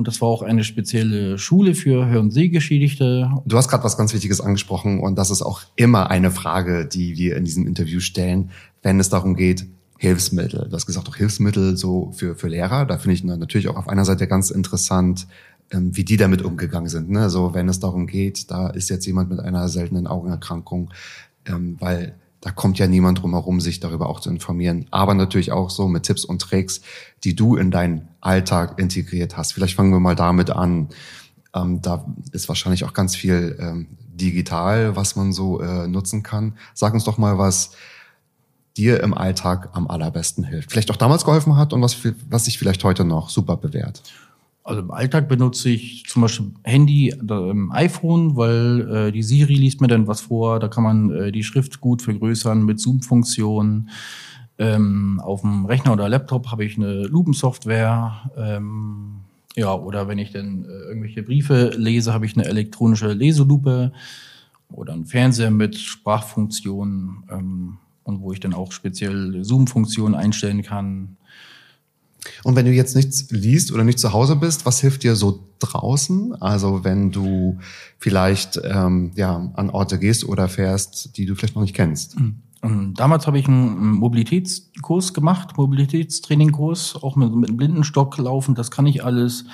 Und 0.00 0.08
das 0.08 0.22
war 0.22 0.28
auch 0.28 0.40
eine 0.40 0.64
spezielle 0.64 1.36
Schule 1.36 1.74
für 1.74 2.06
Hör- 2.06 2.20
und 2.20 2.30
Sehgeschädigte. 2.30 3.30
Du 3.44 3.56
hast 3.58 3.68
gerade 3.68 3.84
was 3.84 3.98
ganz 3.98 4.14
Wichtiges 4.14 4.40
angesprochen 4.40 4.98
und 4.98 5.18
das 5.18 5.30
ist 5.30 5.42
auch 5.42 5.60
immer 5.76 6.10
eine 6.10 6.30
Frage, 6.30 6.86
die 6.86 7.18
wir 7.18 7.36
in 7.36 7.44
diesem 7.44 7.66
Interview 7.66 8.00
stellen, 8.00 8.48
wenn 8.82 8.98
es 8.98 9.10
darum 9.10 9.36
geht, 9.36 9.66
Hilfsmittel. 9.98 10.68
Du 10.70 10.74
hast 10.74 10.86
gesagt, 10.86 11.06
auch 11.06 11.16
Hilfsmittel 11.16 11.76
so 11.76 12.12
für, 12.12 12.34
für 12.34 12.48
Lehrer. 12.48 12.86
Da 12.86 12.96
finde 12.96 13.12
ich 13.12 13.24
natürlich 13.24 13.68
auch 13.68 13.76
auf 13.76 13.90
einer 13.90 14.06
Seite 14.06 14.26
ganz 14.26 14.48
interessant, 14.48 15.26
ähm, 15.70 15.94
wie 15.94 16.04
die 16.04 16.16
damit 16.16 16.40
umgegangen 16.40 16.88
sind. 16.88 17.10
Ne? 17.10 17.28
So, 17.28 17.52
wenn 17.52 17.68
es 17.68 17.78
darum 17.78 18.06
geht, 18.06 18.50
da 18.50 18.70
ist 18.70 18.88
jetzt 18.88 19.04
jemand 19.04 19.28
mit 19.28 19.40
einer 19.40 19.68
seltenen 19.68 20.06
Augenerkrankung, 20.06 20.94
ähm, 21.44 21.76
weil 21.78 22.14
da 22.40 22.50
kommt 22.50 22.78
ja 22.78 22.86
niemand 22.86 23.22
drum 23.22 23.32
herum, 23.32 23.60
sich 23.60 23.80
darüber 23.80 24.08
auch 24.08 24.20
zu 24.20 24.30
informieren. 24.30 24.86
Aber 24.90 25.14
natürlich 25.14 25.52
auch 25.52 25.68
so 25.68 25.88
mit 25.88 26.04
Tipps 26.04 26.24
und 26.24 26.40
Tricks, 26.40 26.80
die 27.22 27.34
du 27.34 27.56
in 27.56 27.70
deinen 27.70 28.08
Alltag 28.20 28.78
integriert 28.78 29.36
hast. 29.36 29.52
Vielleicht 29.52 29.74
fangen 29.74 29.92
wir 29.92 30.00
mal 30.00 30.16
damit 30.16 30.50
an. 30.50 30.88
Ähm, 31.54 31.82
da 31.82 32.06
ist 32.32 32.48
wahrscheinlich 32.48 32.84
auch 32.84 32.94
ganz 32.94 33.14
viel 33.14 33.58
ähm, 33.60 33.88
digital, 33.98 34.96
was 34.96 35.16
man 35.16 35.32
so 35.32 35.60
äh, 35.60 35.86
nutzen 35.86 36.22
kann. 36.22 36.54
Sag 36.74 36.94
uns 36.94 37.04
doch 37.04 37.18
mal, 37.18 37.36
was 37.36 37.72
dir 38.76 39.02
im 39.02 39.12
Alltag 39.12 39.70
am 39.72 39.88
allerbesten 39.88 40.44
hilft. 40.44 40.70
Vielleicht 40.70 40.90
auch 40.90 40.96
damals 40.96 41.24
geholfen 41.24 41.56
hat 41.56 41.72
und 41.72 41.82
was, 41.82 41.96
was 42.28 42.46
sich 42.46 42.58
vielleicht 42.58 42.84
heute 42.84 43.04
noch 43.04 43.28
super 43.28 43.56
bewährt. 43.56 44.02
Also 44.70 44.82
im 44.82 44.92
Alltag 44.92 45.28
benutze 45.28 45.68
ich 45.68 46.04
zum 46.06 46.22
Beispiel 46.22 46.52
Handy, 46.62 47.08
ähm, 47.08 47.72
iPhone, 47.72 48.36
weil 48.36 49.08
äh, 49.08 49.10
die 49.10 49.24
Siri 49.24 49.54
liest 49.54 49.80
mir 49.80 49.88
dann 49.88 50.06
was 50.06 50.20
vor. 50.20 50.60
Da 50.60 50.68
kann 50.68 50.84
man 50.84 51.10
äh, 51.10 51.32
die 51.32 51.42
Schrift 51.42 51.80
gut 51.80 52.02
vergrößern 52.02 52.64
mit 52.64 52.78
Zoom-Funktionen. 52.78 53.90
Ähm, 54.58 55.20
auf 55.24 55.40
dem 55.40 55.66
Rechner 55.66 55.92
oder 55.92 56.08
Laptop 56.08 56.52
habe 56.52 56.64
ich 56.64 56.76
eine 56.76 57.02
Lupensoftware. 57.02 58.30
Ähm, 58.36 59.22
ja, 59.56 59.74
oder 59.74 60.06
wenn 60.06 60.18
ich 60.18 60.30
dann 60.30 60.64
äh, 60.64 60.88
irgendwelche 60.88 61.24
Briefe 61.24 61.72
lese, 61.76 62.14
habe 62.14 62.26
ich 62.26 62.36
eine 62.36 62.46
elektronische 62.46 63.12
Leselupe 63.12 63.90
oder 64.70 64.92
einen 64.92 65.06
Fernseher 65.06 65.50
mit 65.50 65.76
Sprachfunktionen 65.78 67.24
ähm, 67.28 67.78
und 68.04 68.20
wo 68.20 68.30
ich 68.30 68.38
dann 68.38 68.54
auch 68.54 68.70
speziell 68.70 69.42
Zoom-Funktionen 69.42 70.14
einstellen 70.14 70.62
kann. 70.62 71.16
Und 72.44 72.56
wenn 72.56 72.66
du 72.66 72.72
jetzt 72.72 72.96
nichts 72.96 73.30
liest 73.30 73.72
oder 73.72 73.84
nicht 73.84 73.98
zu 73.98 74.12
Hause 74.12 74.36
bist, 74.36 74.66
was 74.66 74.80
hilft 74.80 75.02
dir 75.02 75.16
so 75.16 75.48
draußen? 75.58 76.34
Also 76.40 76.84
wenn 76.84 77.10
du 77.10 77.58
vielleicht 77.98 78.60
ähm, 78.64 79.12
ja 79.14 79.50
an 79.54 79.70
Orte 79.70 79.98
gehst 79.98 80.24
oder 80.24 80.48
fährst, 80.48 81.16
die 81.16 81.26
du 81.26 81.34
vielleicht 81.34 81.54
noch 81.54 81.62
nicht 81.62 81.74
kennst. 81.74 82.18
Mhm. 82.18 82.42
Damals 82.94 83.26
habe 83.26 83.38
ich 83.38 83.48
einen 83.48 83.92
Mobilitätskurs 83.92 85.14
gemacht, 85.14 85.56
Mobilitätstrainingkurs, 85.56 87.02
auch 87.02 87.16
mit, 87.16 87.34
mit 87.34 87.48
einem 87.48 87.56
Blindenstock 87.56 88.18
laufen, 88.18 88.54
das 88.54 88.70
kann 88.70 88.86
ich 88.86 89.02
alles. 89.02 89.46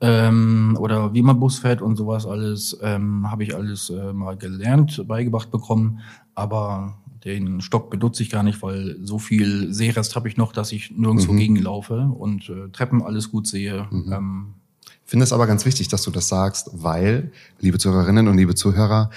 Ähm, 0.00 0.76
oder 0.80 1.12
wie 1.12 1.22
man 1.22 1.40
Bus 1.40 1.58
fährt 1.58 1.82
und 1.82 1.96
sowas 1.96 2.24
alles, 2.24 2.78
ähm, 2.82 3.30
habe 3.30 3.42
ich 3.42 3.54
alles 3.54 3.90
äh, 3.90 4.12
mal 4.12 4.36
gelernt, 4.36 5.04
beigebracht 5.06 5.50
bekommen. 5.50 6.00
Aber 6.34 6.96
den 7.24 7.60
Stock 7.60 7.90
benutze 7.90 8.22
ich 8.22 8.30
gar 8.30 8.42
nicht, 8.42 8.62
weil 8.62 8.96
so 9.02 9.18
viel 9.18 9.72
Seerest 9.72 10.16
habe 10.16 10.28
ich 10.28 10.36
noch, 10.36 10.52
dass 10.52 10.72
ich 10.72 10.90
nirgendwo 10.90 11.32
mhm. 11.32 11.38
gegenlaufe 11.38 12.12
und 12.16 12.48
äh, 12.48 12.68
Treppen 12.70 13.02
alles 13.02 13.30
gut 13.30 13.46
sehe. 13.46 13.86
Mhm. 13.90 14.12
Ähm, 14.12 14.54
ich 15.04 15.10
finde 15.10 15.24
es 15.24 15.32
aber 15.32 15.46
ganz 15.46 15.64
wichtig, 15.64 15.88
dass 15.88 16.02
du 16.02 16.10
das 16.10 16.28
sagst, 16.28 16.70
weil, 16.72 17.32
liebe 17.60 17.78
Zuhörerinnen 17.78 18.28
und 18.28 18.36
liebe 18.36 18.54
Zuhörer, 18.54 19.10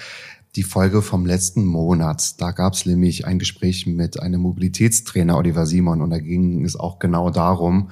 die 0.56 0.62
Folge 0.62 1.00
vom 1.02 1.24
letzten 1.24 1.64
Monat. 1.64 2.40
Da 2.40 2.50
gab 2.50 2.74
es 2.74 2.84
nämlich 2.84 3.26
ein 3.26 3.38
Gespräch 3.38 3.86
mit 3.86 4.20
einem 4.20 4.40
Mobilitätstrainer, 4.42 5.36
Oliver 5.36 5.66
Simon, 5.66 6.02
und 6.02 6.10
da 6.10 6.18
ging 6.18 6.64
es 6.64 6.76
auch 6.76 6.98
genau 6.98 7.30
darum, 7.30 7.90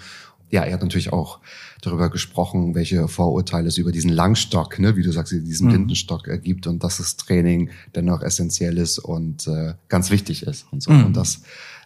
ja, 0.51 0.65
er 0.65 0.75
hat 0.75 0.83
natürlich 0.83 1.13
auch 1.13 1.39
darüber 1.81 2.11
gesprochen, 2.11 2.75
welche 2.75 3.09
Vorurteile 3.09 3.69
es 3.69 3.79
über 3.79 3.93
diesen 3.93 4.11
Langstock, 4.11 4.79
ne, 4.79 4.97
wie 4.97 5.03
du 5.03 5.13
sagst, 5.13 5.33
diesen 5.33 5.67
mhm. 5.69 5.73
Blindenstock 5.73 6.29
ergibt 6.29 6.67
und 6.67 6.83
dass 6.85 6.99
das 6.99 7.17
Training 7.17 7.71
dennoch 7.95 8.23
essentiell 8.23 8.79
ist 8.79 8.99
und 8.99 9.47
äh, 9.47 9.75
ganz 9.89 10.11
wichtig 10.11 10.43
ist 10.43 10.67
und 10.73 10.83
so. 10.83 10.91
Mhm. 10.91 11.07
Und 11.07 11.17
das 11.17 11.43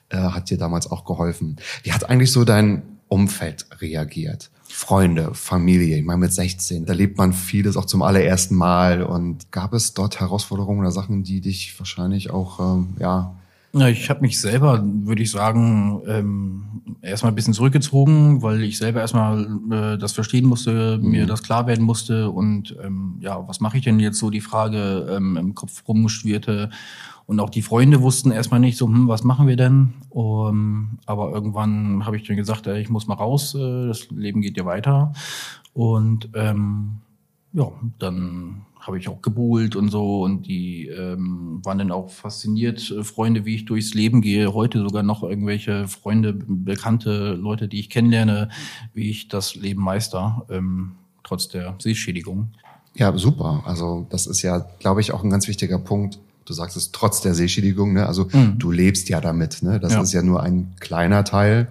äh, 0.09 0.17
hat 0.17 0.51
dir 0.51 0.59
damals 0.59 0.91
auch 0.91 1.05
geholfen. 1.05 1.57
Wie 1.83 1.93
hat 1.93 2.09
eigentlich 2.09 2.33
so 2.33 2.45
dein 2.45 2.83
Umfeld 3.09 3.67
reagiert? 3.81 4.51
Freunde, 4.67 5.35
Familie, 5.35 5.99
ich 5.99 6.05
meine 6.05 6.19
mit 6.19 6.33
16, 6.33 6.85
da 6.85 6.95
lebt 6.95 7.17
man 7.17 7.33
vieles 7.33 7.77
auch 7.77 7.85
zum 7.85 8.03
allerersten 8.03 8.57
Mal 8.57 9.03
und 9.03 9.53
gab 9.53 9.73
es 9.73 9.95
dort 9.95 10.19
Herausforderungen 10.19 10.81
oder 10.81 10.91
Sachen, 10.91 11.23
die 11.23 11.41
dich 11.41 11.79
wahrscheinlich 11.79 12.31
auch, 12.31 12.59
ähm, 12.59 12.97
ja, 12.99 13.37
ja, 13.75 13.89
ich 13.89 14.09
habe 14.09 14.21
mich 14.21 14.41
selber, 14.41 14.83
würde 14.85 15.23
ich 15.23 15.31
sagen, 15.31 16.01
ähm, 16.07 16.65
erstmal 17.03 17.33
ein 17.33 17.35
bisschen 17.35 17.55
zurückgezogen, 17.55 18.43
weil 18.43 18.63
ich 18.63 18.79
selber 18.79 19.01
erstmal 19.01 19.47
äh, 19.71 19.99
das 19.99 20.13
verstehen 20.13 20.47
musste, 20.47 20.99
mhm. 20.99 21.11
mir 21.11 21.27
das 21.27 21.43
klar 21.43 21.67
werden 21.67 21.85
musste 21.85 22.31
und 22.31 22.77
ähm, 22.83 23.17
ja, 23.21 23.47
was 23.49 23.61
mache 23.61 23.79
ich 23.79 23.85
denn 23.85 24.01
jetzt 24.01 24.19
so 24.19 24.31
die 24.31 24.41
Frage 24.41 25.09
ähm, 25.11 25.37
im 25.37 25.55
Kopf 25.55 25.83
rumschwirrte 25.87 26.71
und 27.27 27.41
auch 27.41 27.51
die 27.51 27.63
Freunde 27.63 28.03
wussten 28.03 28.31
erstmal 28.31 28.61
nicht 28.61 28.77
so, 28.77 28.87
hm, 28.87 29.09
was 29.09 29.25
machen 29.25 29.49
wir 29.49 29.57
denn? 29.57 29.95
Um, 30.11 30.99
aber 31.07 31.33
irgendwann 31.33 32.05
habe 32.07 32.17
ich 32.17 32.27
dann 32.27 32.37
gesagt, 32.37 32.67
ey, 32.67 32.81
ich 32.81 32.91
muss 32.91 33.07
mal 33.07 33.15
raus, 33.15 33.55
äh, 33.55 33.89
das 33.89 34.11
Leben 34.11 34.41
geht 34.41 34.57
ja 34.57 34.65
weiter 34.65 35.13
und 35.73 36.29
ähm, 36.35 37.01
ja, 37.55 37.73
dann 37.99 38.67
habe 38.81 38.99
ich 38.99 39.09
auch 39.09 39.23
gebuhlt 39.23 39.77
und 39.77 39.89
so 39.89 40.23
und 40.23 40.47
die 40.47 40.89
ähm, 40.89 41.61
waren 41.63 41.79
dann 41.79 41.91
auch 41.91 42.11
fasziniert, 42.11 42.91
äh, 42.91 43.03
Freunde, 43.03 43.47
wie 43.47 43.55
ich 43.55 43.65
durchs 43.65 43.95
Leben 43.95 44.21
gehe, 44.21 44.53
heute 44.53 44.81
sogar 44.81 45.03
noch 45.03 45.23
irgendwelche 45.23 45.89
Freunde, 45.89 46.35
bekannte 46.35 47.33
Leute, 47.35 47.69
die 47.69 47.81
ich 47.81 47.89
kennenlerne, 47.89 48.51
wie 48.93 49.09
ich 49.09 49.29
das 49.29 49.55
Leben 49.55 49.83
meister, 49.83 50.45
ähm, 50.51 50.93
trotz 51.23 51.49
der 51.49 51.77
Sehschädigung. 51.79 52.49
Ja, 52.95 53.17
super. 53.17 53.63
Also 53.65 54.07
das 54.11 54.27
ist 54.27 54.43
ja, 54.43 54.67
glaube 54.81 55.01
ich, 55.01 55.13
auch 55.13 55.25
ein 55.25 55.31
ganz 55.31 55.49
wichtiger 55.49 55.79
Punkt. 55.79 56.19
Du 56.45 56.53
sagst 56.53 56.77
es 56.77 56.93
trotz 56.93 57.23
der 57.23 57.35
Sehschädigung, 57.35 57.95
ne? 57.95 58.07
Also 58.07 58.29
mhm. 58.31 58.59
du 58.59 58.71
lebst 58.71 59.09
ja 59.09 59.21
damit, 59.21 59.63
ne? 59.63 59.81
Das 59.81 59.95
ja. 59.95 60.03
ist 60.03 60.13
ja 60.13 60.23
nur 60.23 60.43
ein 60.43 60.75
kleiner 60.79 61.25
Teil 61.25 61.69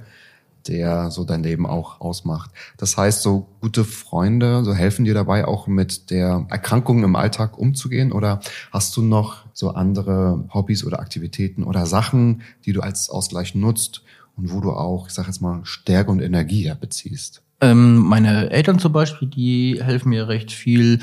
der 0.67 1.12
so 1.12 1.24
dein 1.24 1.43
Leben 1.43 1.65
auch 1.65 2.01
ausmacht. 2.01 2.51
Das 2.77 2.98
heißt, 2.98 3.22
so 3.22 3.48
gute 3.62 3.84
Freunde, 3.84 4.63
so 4.63 4.74
helfen 4.74 5.05
dir 5.05 5.13
dabei 5.13 5.46
auch 5.46 5.67
mit 5.67 6.10
der 6.10 6.46
Erkrankung 6.50 7.03
im 7.03 7.15
Alltag 7.15 7.58
umzugehen 7.58 8.12
oder 8.12 8.39
hast 8.72 8.96
du 8.98 9.01
noch 9.01 9.46
so 9.53 9.72
andere 9.72 10.46
Hobbys 10.53 10.84
oder 10.84 11.00
Aktivitäten 11.00 11.63
oder 11.63 11.86
Sachen, 11.86 12.41
die 12.65 12.74
du 12.74 12.82
als 12.82 13.10
Ausgleich 13.10 13.55
nutzt 13.55 14.03
und 14.36 14.52
wo 14.52 14.60
du 14.60 14.72
auch, 14.72 15.08
ich 15.08 15.13
sag 15.13 15.28
jetzt 15.28 15.42
mal, 15.42 15.62
Stärke 15.63 16.12
und 16.12 16.22
Energie 16.22 16.66
herbeziehst? 16.66 17.44
Ähm, 17.63 17.96
meine 17.96 18.50
Eltern 18.50 18.78
zum 18.78 18.92
Beispiel, 18.92 19.30
die 19.30 19.80
helfen 19.82 20.10
mir 20.10 20.28
recht 20.28 20.52
viel, 20.52 21.00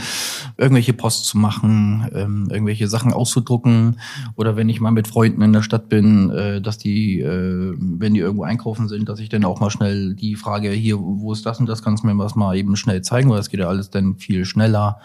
irgendwelche 0.59 0.93
Post 0.93 1.25
zu 1.25 1.39
machen, 1.39 2.11
ähm, 2.13 2.49
irgendwelche 2.51 2.87
Sachen 2.87 3.15
auszudrucken 3.15 3.99
oder 4.37 4.57
wenn 4.57 4.69
ich 4.69 4.79
mal 4.79 4.91
mit 4.91 5.09
Freunden 5.09 5.41
in 5.41 5.55
der 5.55 5.63
Stadt 5.63 5.89
bin, 5.89 6.29
äh, 6.29 6.61
dass 6.61 6.77
die, 6.77 7.21
äh, 7.21 7.75
wenn 7.79 8.13
die 8.13 8.21
irgendwo 8.21 8.43
einkaufen 8.43 8.89
sind, 8.89 9.09
dass 9.09 9.21
ich 9.21 9.31
dann 9.31 9.47
auch 9.47 9.59
mal 9.61 9.71
schnell 9.71 10.15
die 10.15 10.37
Frage, 10.37 10.71
hier, 10.71 10.99
wo 11.01 11.33
ist 11.33 11.47
das 11.47 11.61
und 11.61 11.67
das, 11.67 11.83
kannst 11.83 12.03
du 12.03 12.09
mir 12.09 12.19
was 12.19 12.35
mal 12.35 12.55
eben 12.55 12.77
schnell 12.77 13.01
zeigen, 13.01 13.31
weil 13.31 13.39
das 13.39 13.49
geht 13.49 13.61
ja 13.61 13.69
alles 13.69 13.89
dann 13.89 14.17
viel 14.17 14.45
schneller. 14.45 15.01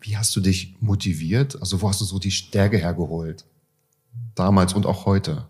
Wie 0.00 0.16
hast 0.16 0.34
du 0.34 0.40
dich 0.40 0.74
motiviert? 0.80 1.60
Also 1.60 1.80
wo 1.80 1.88
hast 1.88 2.00
du 2.00 2.04
so 2.04 2.18
die 2.18 2.32
Stärke 2.32 2.78
hergeholt? 2.78 3.44
Damals 4.34 4.74
und 4.74 4.86
auch 4.86 5.06
heute? 5.06 5.46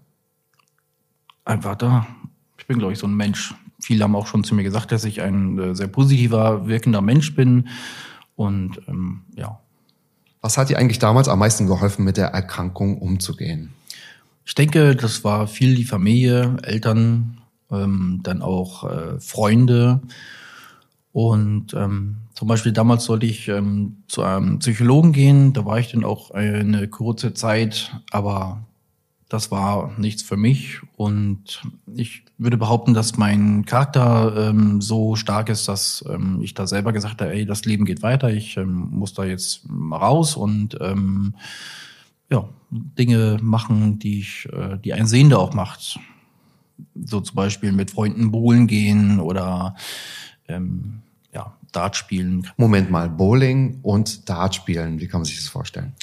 Einfach 1.45 1.77
da. 1.77 2.07
Ich 2.59 2.67
bin, 2.67 2.79
glaube 2.79 2.93
ich, 2.93 2.99
so 2.99 3.07
ein 3.07 3.15
Mensch 3.15 3.55
viele 3.83 4.05
haben 4.05 4.17
auch 4.17 4.27
schon 4.27 4.45
zu 4.45 4.55
mir 4.55 4.63
gesagt, 4.63 4.93
dass 4.93 5.05
ich 5.05 5.21
ein 5.21 5.59
äh, 5.59 5.75
sehr 5.75 5.89
positiver, 5.89 6.67
wirkender 6.67 7.03
Mensch 7.03 7.35
bin. 7.35 7.69
Und 8.37 8.81
ähm, 8.89 9.23
ja. 9.37 9.61
Was 10.41 10.59
hat 10.59 10.71
dir 10.71 10.79
eigentlich 10.79 10.99
damals 10.99 11.29
am 11.29 11.39
meisten 11.39 11.67
geholfen, 11.67 12.05
mit 12.05 12.17
der 12.17 12.29
Erkrankung 12.29 12.99
umzugehen? 12.99 13.73
Ich 14.45 14.55
denke, 14.55 14.97
das 14.97 15.23
war 15.23 15.47
viel 15.47 15.75
die 15.75 15.85
Familie, 15.85 16.57
Eltern, 16.63 17.39
ähm, 17.71 18.21
dann 18.23 18.43
auch 18.43 18.85
äh, 18.91 19.21
Freunde. 19.21 20.01
Und 21.13 21.75
ähm, 21.75 22.17
zum 22.35 22.49
Beispiel 22.49 22.73
damals 22.73 23.05
sollte 23.05 23.27
ich 23.27 23.49
ähm, 23.49 24.03
zu 24.09 24.23
einem 24.23 24.59
Psychologen 24.59 25.13
gehen. 25.13 25.53
Da 25.53 25.65
war 25.65 25.79
ich 25.79 25.93
dann 25.93 26.05
auch 26.05 26.31
eine 26.33 26.89
kurze 26.89 27.35
Zeit, 27.35 27.95
aber 28.11 28.65
das 29.33 29.51
war 29.51 29.93
nichts 29.97 30.23
für 30.23 30.37
mich. 30.37 30.81
Und 30.97 31.62
ich 31.95 32.25
würde 32.37 32.59
behaupten, 32.59 32.93
dass 32.93 33.17
mein 33.17 33.65
Charakter 33.65 34.51
ähm, 34.51 34.83
so 34.83 35.17
stark 35.17 35.49
ist, 35.49 35.69
dass 35.69 36.05
ähm, 36.09 36.41
ich 36.43 36.53
da 36.53 36.67
selber 36.67 36.93
gesagt 36.93 37.23
habe, 37.23 37.33
ey, 37.33 37.47
das 37.47 37.65
Leben 37.65 37.87
geht 37.87 38.03
weiter, 38.03 38.31
ich 38.31 38.59
ähm, 38.59 38.89
muss 38.91 39.15
da 39.15 39.25
jetzt 39.25 39.62
raus 39.91 40.37
und 40.37 40.77
ähm, 40.81 41.35
ja, 42.31 42.47
Dinge 42.71 43.39
machen, 43.41 43.99
die 43.99 44.21
ich, 44.21 44.49
äh, 44.53 44.77
die 44.79 44.93
ein 44.93 45.07
Sehender 45.07 45.39
auch 45.39 45.55
macht. 45.55 45.99
So 46.95 47.21
zum 47.21 47.35
Beispiel 47.35 47.73
mit 47.73 47.91
Freunden 47.91 48.33
bowlen 48.33 48.67
gehen 48.67 49.19
oder 49.19 49.77
ähm, 50.47 51.01
ja, 51.33 51.57
Dart 51.73 51.97
spielen. 51.97 52.49
Moment 52.59 52.91
mal, 52.91 53.09
Bowling 53.09 53.79
und 53.83 54.29
Dart 54.29 54.55
spielen, 54.55 55.01
wie 55.01 55.09
kann 55.09 55.21
man 55.21 55.25
sich 55.25 55.37
das 55.37 55.49
vorstellen? 55.49 55.95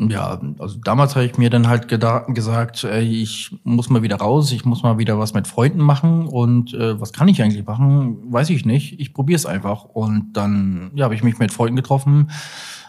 Ja, 0.00 0.40
also 0.60 0.78
damals 0.84 1.16
habe 1.16 1.26
ich 1.26 1.38
mir 1.38 1.50
dann 1.50 1.66
halt 1.66 1.88
gesagt, 1.88 2.84
ey, 2.84 3.04
ich 3.04 3.50
muss 3.64 3.90
mal 3.90 4.00
wieder 4.00 4.16
raus, 4.16 4.52
ich 4.52 4.64
muss 4.64 4.84
mal 4.84 4.96
wieder 4.96 5.18
was 5.18 5.34
mit 5.34 5.48
Freunden 5.48 5.80
machen 5.80 6.28
und 6.28 6.72
äh, 6.72 7.00
was 7.00 7.12
kann 7.12 7.26
ich 7.26 7.42
eigentlich 7.42 7.66
machen, 7.66 8.32
weiß 8.32 8.50
ich 8.50 8.64
nicht. 8.64 9.00
Ich 9.00 9.12
probiere 9.12 9.38
es 9.38 9.44
einfach 9.44 9.82
und 9.82 10.34
dann 10.34 10.92
ja, 10.94 11.04
habe 11.04 11.16
ich 11.16 11.24
mich 11.24 11.40
mit 11.40 11.52
Freunden 11.52 11.74
getroffen, 11.74 12.30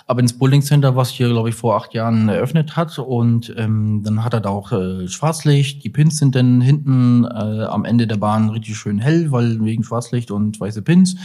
aber 0.06 0.20
ins 0.20 0.38
Bowling 0.38 0.62
Center, 0.62 0.96
was 0.96 1.10
hier 1.10 1.30
glaube 1.30 1.50
ich 1.50 1.56
vor 1.56 1.78
acht 1.78 1.96
Jahren 1.96 2.30
eröffnet 2.30 2.76
hat 2.76 3.00
und 3.00 3.56
ähm, 3.58 4.04
dann 4.04 4.24
hat 4.24 4.36
er 4.36 4.42
da 4.42 4.50
auch 4.50 4.72
äh, 4.72 5.08
Schwarzlicht. 5.08 5.84
Die 5.84 5.90
Pins 5.90 6.20
sind 6.20 6.36
dann 6.36 6.62
hinten 6.62 7.26
äh, 7.26 7.64
am 7.64 7.86
Ende 7.86 8.06
der 8.06 8.18
Bahn 8.18 8.50
richtig 8.50 8.78
schön 8.78 9.00
hell, 9.00 9.32
weil 9.32 9.60
wegen 9.66 9.84
Schwarzlicht 9.84 10.30
und 10.30 10.60
weiße 10.60 10.84
Pins. 10.84 11.16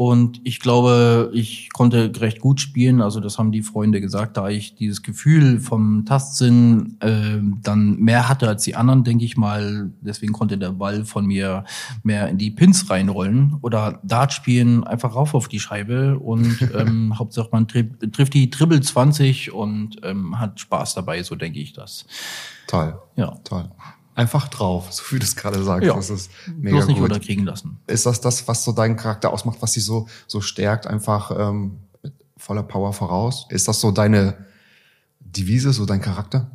Und 0.00 0.40
ich 0.44 0.60
glaube, 0.60 1.30
ich 1.34 1.68
konnte 1.74 2.10
recht 2.22 2.40
gut 2.40 2.58
spielen. 2.58 3.02
Also 3.02 3.20
das 3.20 3.36
haben 3.36 3.52
die 3.52 3.60
Freunde 3.60 4.00
gesagt, 4.00 4.38
da 4.38 4.48
ich 4.48 4.74
dieses 4.74 5.02
Gefühl 5.02 5.60
vom 5.60 6.06
Tastsinn 6.06 6.96
äh, 7.00 7.36
dann 7.62 7.96
mehr 7.96 8.26
hatte 8.26 8.48
als 8.48 8.62
die 8.62 8.76
anderen, 8.76 9.04
denke 9.04 9.26
ich 9.26 9.36
mal. 9.36 9.90
Deswegen 10.00 10.32
konnte 10.32 10.56
der 10.56 10.70
Ball 10.70 11.04
von 11.04 11.26
mir 11.26 11.64
mehr 12.02 12.28
in 12.28 12.38
die 12.38 12.50
Pins 12.50 12.88
reinrollen 12.88 13.58
oder 13.60 14.00
Dart 14.02 14.32
spielen, 14.32 14.84
einfach 14.84 15.14
rauf 15.14 15.34
auf 15.34 15.48
die 15.48 15.60
Scheibe 15.60 16.18
und 16.18 16.70
ähm, 16.74 17.18
Hauptsache 17.18 17.50
man 17.52 17.68
tri 17.68 17.90
trifft 18.10 18.32
die 18.32 18.48
Triple 18.48 18.80
20 18.80 19.52
und 19.52 19.98
ähm, 20.02 20.40
hat 20.40 20.60
Spaß 20.60 20.94
dabei, 20.94 21.22
so 21.22 21.34
denke 21.34 21.58
ich 21.58 21.74
das. 21.74 22.06
Toll. 22.68 22.98
Ja. 23.16 23.36
Toll 23.44 23.68
einfach 24.14 24.48
drauf, 24.48 24.92
so 24.92 25.02
wie 25.10 25.18
du 25.18 25.24
es 25.24 25.36
gerade 25.36 25.62
sagst. 25.62 25.86
Ja. 25.86 25.94
Das 25.94 26.10
ist 26.10 26.30
mega 26.56 26.76
Bloß 26.76 26.88
nicht 26.88 26.98
gut. 26.98 27.10
unterkriegen 27.10 27.44
lassen. 27.44 27.78
Ist 27.86 28.06
das 28.06 28.20
das, 28.20 28.46
was 28.48 28.64
so 28.64 28.72
deinen 28.72 28.96
Charakter 28.96 29.32
ausmacht, 29.32 29.58
was 29.60 29.72
sie 29.72 29.80
so, 29.80 30.08
so 30.26 30.40
stärkt, 30.40 30.86
einfach 30.86 31.30
ähm, 31.36 31.78
mit 32.02 32.12
voller 32.36 32.62
Power 32.62 32.92
voraus? 32.92 33.46
Ist 33.50 33.68
das 33.68 33.80
so 33.80 33.90
deine 33.90 34.46
Devise, 35.20 35.72
so 35.72 35.86
dein 35.86 36.00
Charakter? 36.00 36.50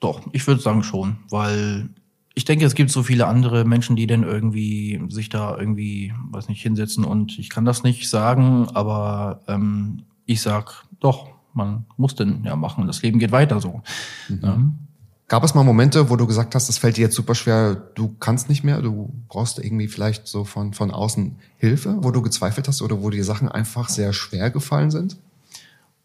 Doch, 0.00 0.20
ich 0.32 0.46
würde 0.46 0.60
sagen 0.60 0.82
schon, 0.82 1.18
weil 1.30 1.88
ich 2.34 2.44
denke, 2.44 2.66
es 2.66 2.74
gibt 2.74 2.90
so 2.90 3.02
viele 3.02 3.26
andere 3.26 3.64
Menschen, 3.64 3.96
die 3.96 4.06
dann 4.06 4.22
irgendwie 4.22 5.00
sich 5.08 5.30
da 5.30 5.56
irgendwie, 5.56 6.12
weiß 6.30 6.48
nicht, 6.48 6.60
hinsetzen 6.60 7.02
und 7.04 7.38
ich 7.38 7.48
kann 7.48 7.64
das 7.64 7.82
nicht 7.82 8.10
sagen, 8.10 8.68
aber 8.74 9.40
ähm, 9.48 10.02
ich 10.26 10.42
sag 10.42 10.84
doch, 11.00 11.28
man 11.54 11.86
muss 11.96 12.14
denn 12.14 12.44
ja 12.44 12.54
machen. 12.54 12.86
Das 12.86 13.00
Leben 13.02 13.18
geht 13.18 13.32
weiter 13.32 13.60
so. 13.60 13.82
Mhm. 14.28 14.85
Gab 15.28 15.42
es 15.42 15.54
mal 15.54 15.64
Momente, 15.64 16.08
wo 16.08 16.14
du 16.14 16.24
gesagt 16.24 16.54
hast, 16.54 16.68
das 16.68 16.78
fällt 16.78 16.96
dir 16.96 17.02
jetzt 17.02 17.16
super 17.16 17.34
schwer, 17.34 17.74
du 17.74 18.14
kannst 18.20 18.48
nicht 18.48 18.62
mehr, 18.62 18.80
du 18.80 19.12
brauchst 19.28 19.58
irgendwie 19.58 19.88
vielleicht 19.88 20.28
so 20.28 20.44
von, 20.44 20.72
von 20.72 20.92
außen 20.92 21.36
Hilfe, 21.56 21.98
wo 22.02 22.12
du 22.12 22.22
gezweifelt 22.22 22.68
hast 22.68 22.80
oder 22.80 23.02
wo 23.02 23.10
dir 23.10 23.24
Sachen 23.24 23.48
einfach 23.48 23.88
sehr 23.88 24.12
schwer 24.12 24.50
gefallen 24.50 24.92
sind? 24.92 25.16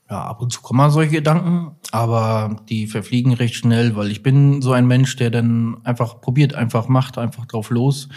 Ja, 0.10 0.24
ab 0.24 0.42
und 0.42 0.52
zu 0.52 0.62
kommen 0.62 0.78
mal 0.78 0.90
solche 0.90 1.12
Gedanken, 1.12 1.76
aber 1.92 2.64
die 2.68 2.88
verfliegen 2.88 3.34
recht 3.34 3.54
schnell, 3.54 3.96
weil 3.96 4.10
ich 4.10 4.24
bin 4.24 4.64
so 4.64 4.72
ein 4.72 4.88
Mensch, 4.88 5.16
der 5.18 5.30
dann 5.30 5.78
einfach 5.84 6.20
probiert, 6.20 6.56
einfach 6.56 6.88
macht, 6.88 7.20
einfach 7.20 7.46
drauf 7.46 7.70
los 7.70 8.10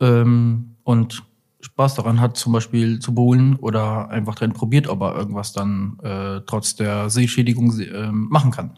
ähm, 0.00 0.74
und 0.82 1.22
Spaß 1.60 1.94
daran 1.94 2.20
hat, 2.20 2.36
zum 2.36 2.52
Beispiel 2.52 2.98
zu 2.98 3.14
bowlen 3.14 3.54
oder 3.56 4.10
einfach 4.10 4.34
dran 4.34 4.52
probiert, 4.52 4.88
ob 4.88 5.02
er 5.02 5.14
irgendwas 5.14 5.52
dann 5.52 6.00
äh, 6.02 6.40
trotz 6.46 6.74
der 6.74 7.10
Sehschädigung 7.10 7.78
äh, 7.78 8.10
machen 8.10 8.50
kann. 8.50 8.72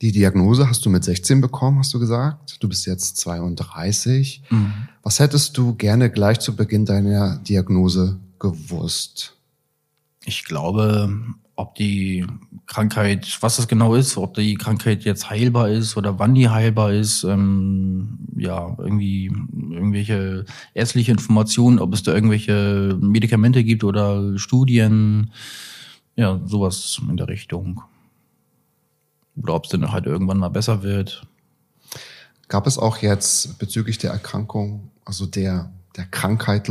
Die 0.00 0.12
Diagnose 0.12 0.68
hast 0.68 0.86
du 0.86 0.90
mit 0.90 1.02
16 1.02 1.40
bekommen, 1.40 1.80
hast 1.80 1.92
du 1.92 1.98
gesagt. 1.98 2.56
Du 2.60 2.68
bist 2.68 2.86
jetzt 2.86 3.16
32. 3.16 4.42
Mhm. 4.48 4.72
Was 5.02 5.18
hättest 5.18 5.56
du 5.56 5.74
gerne 5.74 6.10
gleich 6.10 6.38
zu 6.38 6.54
Beginn 6.54 6.84
deiner 6.84 7.38
Diagnose 7.38 8.18
gewusst? 8.38 9.36
Ich 10.24 10.44
glaube, 10.44 11.18
ob 11.56 11.74
die 11.74 12.24
Krankheit, 12.66 13.38
was 13.40 13.56
das 13.56 13.66
genau 13.66 13.96
ist, 13.96 14.16
ob 14.16 14.34
die 14.34 14.54
Krankheit 14.54 15.02
jetzt 15.02 15.28
heilbar 15.28 15.70
ist 15.70 15.96
oder 15.96 16.20
wann 16.20 16.34
die 16.36 16.48
heilbar 16.48 16.92
ist, 16.92 17.24
ähm, 17.24 18.18
ja, 18.36 18.76
irgendwie 18.78 19.26
irgendwelche 19.26 20.44
ärztliche 20.74 21.10
Informationen, 21.10 21.80
ob 21.80 21.94
es 21.94 22.04
da 22.04 22.14
irgendwelche 22.14 22.96
Medikamente 23.00 23.64
gibt 23.64 23.82
oder 23.82 24.38
Studien, 24.38 25.32
ja, 26.14 26.40
sowas 26.44 27.00
in 27.08 27.16
der 27.16 27.26
Richtung. 27.26 27.82
Ob 29.46 29.64
es 29.64 29.70
dann 29.70 29.92
halt 29.92 30.06
irgendwann 30.06 30.38
mal 30.38 30.48
besser 30.48 30.82
wird. 30.82 31.26
Gab 32.48 32.66
es 32.66 32.78
auch 32.78 32.98
jetzt 32.98 33.58
bezüglich 33.58 33.98
der 33.98 34.10
Erkrankung, 34.10 34.90
also 35.04 35.26
der, 35.26 35.70
der 35.96 36.06
Krankheit 36.06 36.68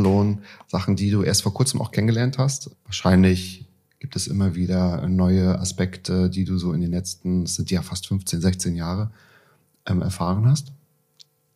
Sachen, 0.66 0.96
die 0.96 1.10
du 1.10 1.22
erst 1.22 1.42
vor 1.42 1.54
kurzem 1.54 1.80
auch 1.80 1.92
kennengelernt 1.92 2.38
hast? 2.38 2.70
Wahrscheinlich 2.84 3.66
gibt 4.00 4.16
es 4.16 4.26
immer 4.26 4.54
wieder 4.54 5.06
neue 5.08 5.58
Aspekte, 5.58 6.30
die 6.30 6.44
du 6.44 6.58
so 6.58 6.72
in 6.72 6.80
den 6.80 6.90
letzten, 6.90 7.44
das 7.44 7.54
sind 7.54 7.70
ja 7.70 7.82
fast 7.82 8.06
15, 8.08 8.40
16 8.40 8.76
Jahre, 8.76 9.10
ähm, 9.86 10.02
erfahren 10.02 10.46
hast? 10.46 10.72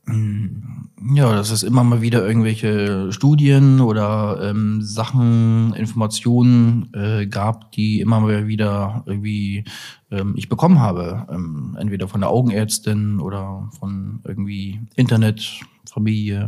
Mm, 0.07 1.15
ja, 1.15 1.33
dass 1.33 1.51
es 1.51 1.63
immer 1.63 1.85
mal 1.85 2.01
wieder 2.01 2.27
irgendwelche 2.27 3.13
Studien 3.13 3.81
oder 3.81 4.51
ähm, 4.51 4.83
Sachen, 4.83 5.75
Informationen 5.75 6.93
äh, 6.93 7.27
gab, 7.27 7.73
die 7.73 8.01
immer 8.01 8.21
mal 8.21 8.47
wieder 8.47 9.03
irgendwie 9.07 9.65
ähm, 10.11 10.35
ich 10.37 10.49
bekommen 10.49 10.81
habe. 10.81 11.27
Ähm, 11.31 11.77
entweder 11.79 12.09
von 12.09 12.21
der 12.21 12.31
Augenärztin 12.31 13.21
oder 13.21 13.69
von 13.79 14.21
irgendwie 14.25 14.81
Internet, 14.97 15.61
Familie. 15.89 16.47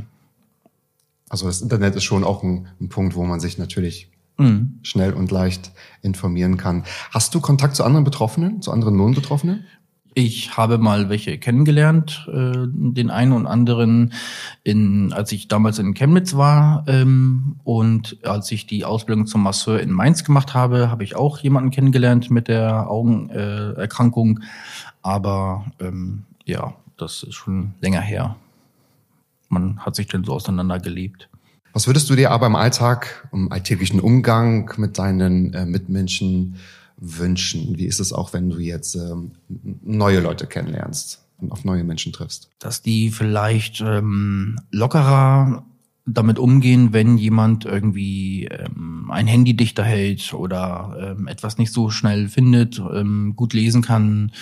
Also 1.29 1.47
das 1.47 1.63
Internet 1.63 1.97
ist 1.97 2.05
schon 2.05 2.25
auch 2.25 2.43
ein, 2.43 2.69
ein 2.81 2.89
Punkt, 2.89 3.15
wo 3.15 3.25
man 3.25 3.41
sich 3.41 3.59
natürlich 3.59 4.11
mhm. 4.39 4.79
schnell 4.83 5.13
und 5.13 5.31
leicht 5.31 5.73
informieren 6.03 6.57
kann. 6.57 6.85
Hast 7.11 7.35
du 7.35 7.41
Kontakt 7.41 7.77
zu 7.77 7.85
anderen 7.85 8.05
Betroffenen, 8.05 8.63
zu 8.63 8.73
anderen 8.73 8.97
Lohnbetroffenen? 8.97 9.65
Ich 10.17 10.57
habe 10.57 10.79
mal 10.79 11.09
welche 11.09 11.39
kennengelernt, 11.39 12.29
äh, 12.33 12.53
den 12.69 13.11
einen 13.11 13.33
und 13.33 13.47
anderen, 13.47 14.13
in, 14.63 15.13
als 15.13 15.33
ich 15.33 15.49
damals 15.49 15.81
in 15.81 15.95
Chemnitz 15.95 16.37
war 16.37 16.85
ähm, 16.87 17.57
und 17.65 18.19
als 18.25 18.53
ich 18.53 18.69
die 18.69 18.85
Ausbildung 18.85 19.27
zum 19.27 19.43
Masseur 19.43 19.81
in 19.81 19.91
Mainz 19.91 20.23
gemacht 20.23 20.55
habe, 20.55 20.89
habe 20.89 21.03
ich 21.03 21.17
auch 21.17 21.39
jemanden 21.39 21.71
kennengelernt 21.71 22.31
mit 22.31 22.47
der 22.47 22.89
Augenerkrankung. 22.89 24.41
Aber 25.03 25.67
ähm, 25.81 26.23
ja, 26.45 26.75
das 26.97 27.25
ist 27.25 27.35
schon 27.35 27.75
länger 27.81 28.01
her. 28.01 28.37
Man 29.49 29.81
hat 29.81 29.97
sich 29.97 30.07
dann 30.07 30.23
so 30.23 30.33
auseinandergelebt. 30.35 31.29
Was 31.73 31.89
würdest 31.89 32.09
du 32.09 32.15
dir 32.15 32.31
aber 32.31 32.47
im 32.47 32.55
Alltag, 32.55 33.29
im 33.33 33.51
alltäglichen 33.51 33.99
Umgang 33.99 34.73
mit 34.77 34.97
deinen 34.97 35.53
äh, 35.55 35.67
Mitmenschen 35.67 36.55
wünschen? 36.97 37.79
Wie 37.79 37.87
ist 37.87 38.01
es 38.01 38.13
auch, 38.13 38.33
wenn 38.33 38.51
du 38.51 38.59
jetzt 38.59 38.95
ähm, 38.95 39.33
neue 39.83 40.21
Leute 40.21 40.47
kennenlernst 40.47 41.25
und 41.39 41.53
auf 41.53 41.65
neue 41.65 41.85
Menschen 41.85 42.13
triffst? 42.13 42.51
Dass 42.59 42.83
die 42.83 43.11
vielleicht 43.11 43.81
ähm, 43.81 44.59
lockerer 44.71 45.65
damit 46.07 46.39
umgehen, 46.39 46.93
wenn 46.93 47.17
jemand 47.17 47.65
irgendwie 47.65 48.45
ähm, 48.47 49.11
ein 49.11 49.27
Handy 49.27 49.55
dichter 49.57 49.85
hält 49.85 50.35
oder 50.35 51.17
ähm, 51.19 51.29
etwas 51.29 51.57
nicht 51.57 51.73
so 51.73 51.91
schnell 51.91 52.29
findet, 52.29 52.79
ähm, 52.79 53.35
gut 53.37 53.55
lesen 53.55 53.83
kann, 53.83 54.33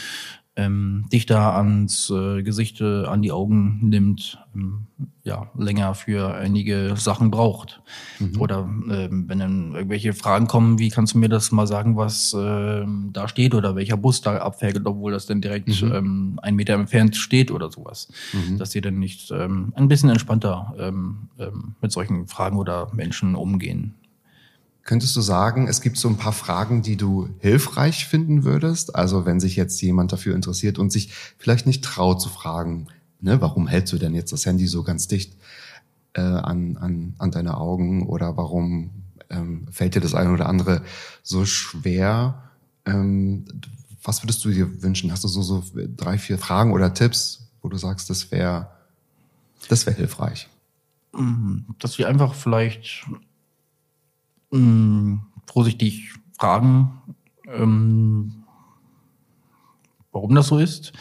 ähm, 0.54 1.06
dichter 1.10 1.54
ans 1.54 2.10
äh, 2.10 2.42
Gesicht, 2.42 2.80
äh, 2.82 3.06
an 3.06 3.22
die 3.22 3.32
Augen 3.32 3.78
nimmt, 3.82 4.38
ähm, 4.54 4.86
ja, 5.24 5.50
länger 5.56 5.94
für 5.94 6.34
einige 6.34 6.94
Sachen 6.96 7.30
braucht. 7.30 7.80
Mhm. 8.18 8.40
Oder 8.40 8.58
ähm, 8.58 9.24
wenn 9.28 9.38
dann 9.38 9.74
irgendwelche 9.74 10.12
Fragen 10.12 10.48
kommen, 10.48 10.78
wie 10.78 10.90
kannst 10.90 11.14
du 11.14 11.18
mir 11.18 11.30
das 11.30 11.52
mal 11.52 11.66
sagen, 11.66 11.96
was 11.96 12.36
ähm, 12.38 13.10
da 13.14 13.28
steht 13.28 13.54
oder 13.54 13.76
welcher 13.76 13.96
Bus 13.96 14.20
da 14.20 14.36
abfährt, 14.38 14.78
obwohl 14.84 15.12
das 15.12 15.24
dann 15.24 15.40
direkt 15.40 15.82
mhm. 15.82 15.92
ähm, 15.92 16.40
ein 16.42 16.56
Meter 16.56 16.74
entfernt 16.74 17.16
steht 17.16 17.50
oder 17.50 17.70
sowas. 17.70 18.08
Mhm. 18.32 18.58
Dass 18.58 18.72
sie 18.72 18.82
dann 18.82 18.98
nicht 18.98 19.30
ähm, 19.30 19.72
ein 19.74 19.88
bisschen 19.88 20.10
entspannter 20.10 20.74
ähm, 20.78 21.28
ähm, 21.38 21.76
mit 21.80 21.92
solchen 21.92 22.26
Fragen 22.26 22.58
oder 22.58 22.90
Menschen 22.92 23.36
umgehen. 23.36 23.94
Könntest 24.84 25.14
du 25.14 25.20
sagen, 25.20 25.68
es 25.68 25.80
gibt 25.80 25.96
so 25.96 26.08
ein 26.08 26.16
paar 26.16 26.32
Fragen, 26.32 26.82
die 26.82 26.96
du 26.96 27.28
hilfreich 27.38 28.06
finden 28.06 28.42
würdest? 28.42 28.96
Also 28.96 29.24
wenn 29.26 29.38
sich 29.38 29.54
jetzt 29.54 29.80
jemand 29.80 30.12
dafür 30.12 30.34
interessiert 30.34 30.78
und 30.78 30.92
sich 30.92 31.12
vielleicht 31.38 31.66
nicht 31.66 31.84
traut 31.84 32.20
zu 32.20 32.28
fragen, 32.28 32.88
ne, 33.20 33.40
warum 33.40 33.68
hältst 33.68 33.92
du 33.92 33.98
denn 33.98 34.14
jetzt 34.14 34.32
das 34.32 34.44
Handy 34.44 34.66
so 34.66 34.82
ganz 34.82 35.06
dicht 35.06 35.36
äh, 36.14 36.20
an, 36.20 36.76
an, 36.78 37.14
an 37.18 37.30
deine 37.30 37.58
Augen 37.58 38.08
oder 38.08 38.36
warum 38.36 38.90
ähm, 39.30 39.68
fällt 39.70 39.94
dir 39.94 40.00
das 40.00 40.14
eine 40.14 40.32
oder 40.32 40.48
andere 40.48 40.82
so 41.22 41.44
schwer? 41.44 42.50
Ähm, 42.84 43.44
was 44.02 44.24
würdest 44.24 44.44
du 44.44 44.50
dir 44.50 44.82
wünschen? 44.82 45.12
Hast 45.12 45.22
du 45.22 45.28
so, 45.28 45.42
so 45.42 45.62
drei, 45.96 46.18
vier 46.18 46.38
Fragen 46.38 46.72
oder 46.72 46.92
Tipps, 46.92 47.46
wo 47.62 47.68
du 47.68 47.76
sagst, 47.76 48.10
das 48.10 48.32
wäre 48.32 48.68
das 49.68 49.86
wäre 49.86 49.96
hilfreich? 49.96 50.48
Dass 51.78 51.98
wir 51.98 52.08
einfach 52.08 52.34
vielleicht 52.34 53.06
mh, 54.52 54.58
hm, 54.58 55.20
vorsichtig 55.46 56.14
fragen, 56.38 57.02
ähm, 57.46 58.44
warum 60.12 60.34
das 60.34 60.46
so 60.48 60.58
ist. 60.58 60.92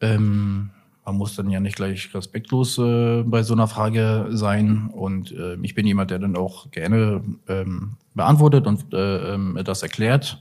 Ähm, 0.00 0.70
man 1.04 1.16
muss 1.16 1.34
dann 1.34 1.50
ja 1.50 1.60
nicht 1.60 1.76
gleich 1.76 2.14
respektlos 2.14 2.78
äh, 2.78 3.22
bei 3.24 3.42
so 3.42 3.54
einer 3.54 3.66
Frage 3.68 4.28
sein. 4.30 4.90
Und 4.92 5.32
äh, 5.32 5.56
ich 5.62 5.74
bin 5.74 5.86
jemand, 5.86 6.10
der 6.10 6.18
dann 6.18 6.36
auch 6.36 6.70
gerne 6.70 7.22
ähm, 7.48 7.96
beantwortet 8.14 8.66
und 8.66 8.92
äh, 8.92 9.34
ähm, 9.34 9.58
das 9.64 9.82
erklärt. 9.82 10.38